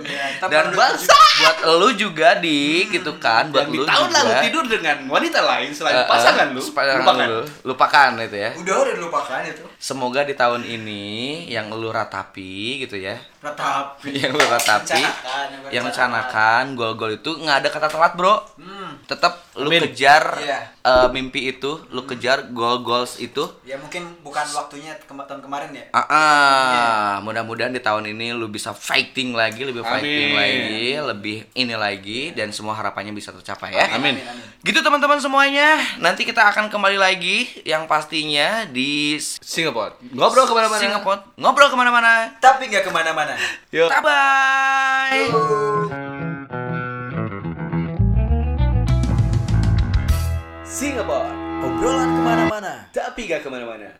Tapi 0.43 0.51
Dan 0.51 0.65
menurut 0.75 0.99
buat 1.35 1.57
lu 1.79 1.89
juga 1.95 2.29
di 2.39 2.87
gitu 2.91 3.15
kan, 3.19 3.51
buat 3.51 3.67
yang 3.67 3.71
di 3.71 3.79
lu 3.79 3.87
tahun 3.87 4.09
juga. 4.11 4.19
lalu 4.19 4.33
tidur 4.43 4.65
dengan 4.67 4.97
wanita 5.07 5.39
lain 5.39 5.71
selain 5.71 5.95
Eh, 5.95 6.03
eh, 6.03 6.07
pasangan 6.11 6.47
lu 6.51 6.61
lupakan 6.63 7.27
lu. 7.27 7.43
Lupakan 7.63 8.09
itu 8.19 8.37
ya. 8.39 8.51
Udah 8.59 8.75
udah 8.83 8.95
dilupakan 8.95 9.41
itu. 9.47 9.65
Semoga 9.79 10.21
di 10.23 10.35
tahun 10.35 10.63
ini 10.67 11.04
yang 11.49 11.73
lu 11.73 11.89
ratapi 11.89 12.85
gitu 12.85 13.01
ya. 13.01 13.17
Ratapi. 13.41 14.11
yang 14.23 14.33
lu 14.37 14.45
ratapi 14.45 15.01
Rencanakan, 15.01 15.47
yang 15.73 15.85
rencanakan 15.89 16.63
gol-gol 16.77 17.17
itu 17.17 17.31
nggak 17.41 17.57
ada 17.65 17.69
kata 17.73 17.89
telat 17.89 18.13
bro 18.19 18.37
Hmm. 18.61 18.84
Tetap 19.05 19.45
lu 19.55 19.71
Amin. 19.71 19.87
kejar 19.87 20.43
Iya. 20.43 20.59
eh, 20.83 21.09
mimpi 21.15 21.55
itu 21.55 21.79
lu 21.95 22.03
kejar 22.07 22.51
gol-gols 22.51 23.23
itu 23.23 23.47
Ya 23.63 23.79
mungkin 23.79 24.19
bukan 24.27 24.43
waktunya 24.55 24.95
ke 24.99 25.07
tahun 25.07 25.41
kemarin 25.41 25.71
ya. 25.73 25.85
Ah, 25.95 26.03
ah. 26.11 27.11
mudah-mudahan 27.23 27.73
di 27.73 27.81
tahun 27.81 28.11
ini 28.11 28.35
lu 28.35 28.51
bisa 28.51 28.75
fighting 28.75 29.33
lagi, 29.33 29.63
lebih 29.65 29.87
fighting 29.87 30.35
Amin. 30.35 30.37
lagi, 30.37 30.85
lebih 31.01 31.37
ini 31.55 31.75
lagi 31.79 32.21
dan 32.35 32.51
semua 32.51 32.75
harapannya 32.75 33.15
bisa 33.15 33.31
tercapai 33.31 33.73
ya. 33.75 33.95
Amin. 33.95 34.19
amin. 34.19 34.47
Gitu 34.67 34.83
teman-teman 34.83 35.23
semuanya. 35.23 35.79
Nanti 36.03 36.27
kita 36.27 36.51
akan 36.51 36.69
kembali 36.69 36.99
lagi 36.99 37.47
yang 37.63 37.87
pastinya 37.87 38.67
di 38.69 39.17
Singapore 39.21 39.97
ngobrol 40.13 40.47
ke 40.49 40.55
mana-mana 40.55 40.81
Singapore 40.81 41.21
ngobrol 41.39 41.71
ke 41.71 41.77
mana-mana. 41.79 42.13
Tapi 42.43 42.69
nggak 42.69 42.85
ke 42.87 42.93
mana-mana. 42.93 43.35
Yuk. 43.71 43.91
Bye. 44.03 46.24
Singapore 50.75 51.31
Obrolan 51.63 52.11
ke 52.11 52.21
mana-mana. 52.27 52.73
tapi 52.91 53.31
gak 53.31 53.47
ke 53.47 53.49
mana-mana 53.49 53.95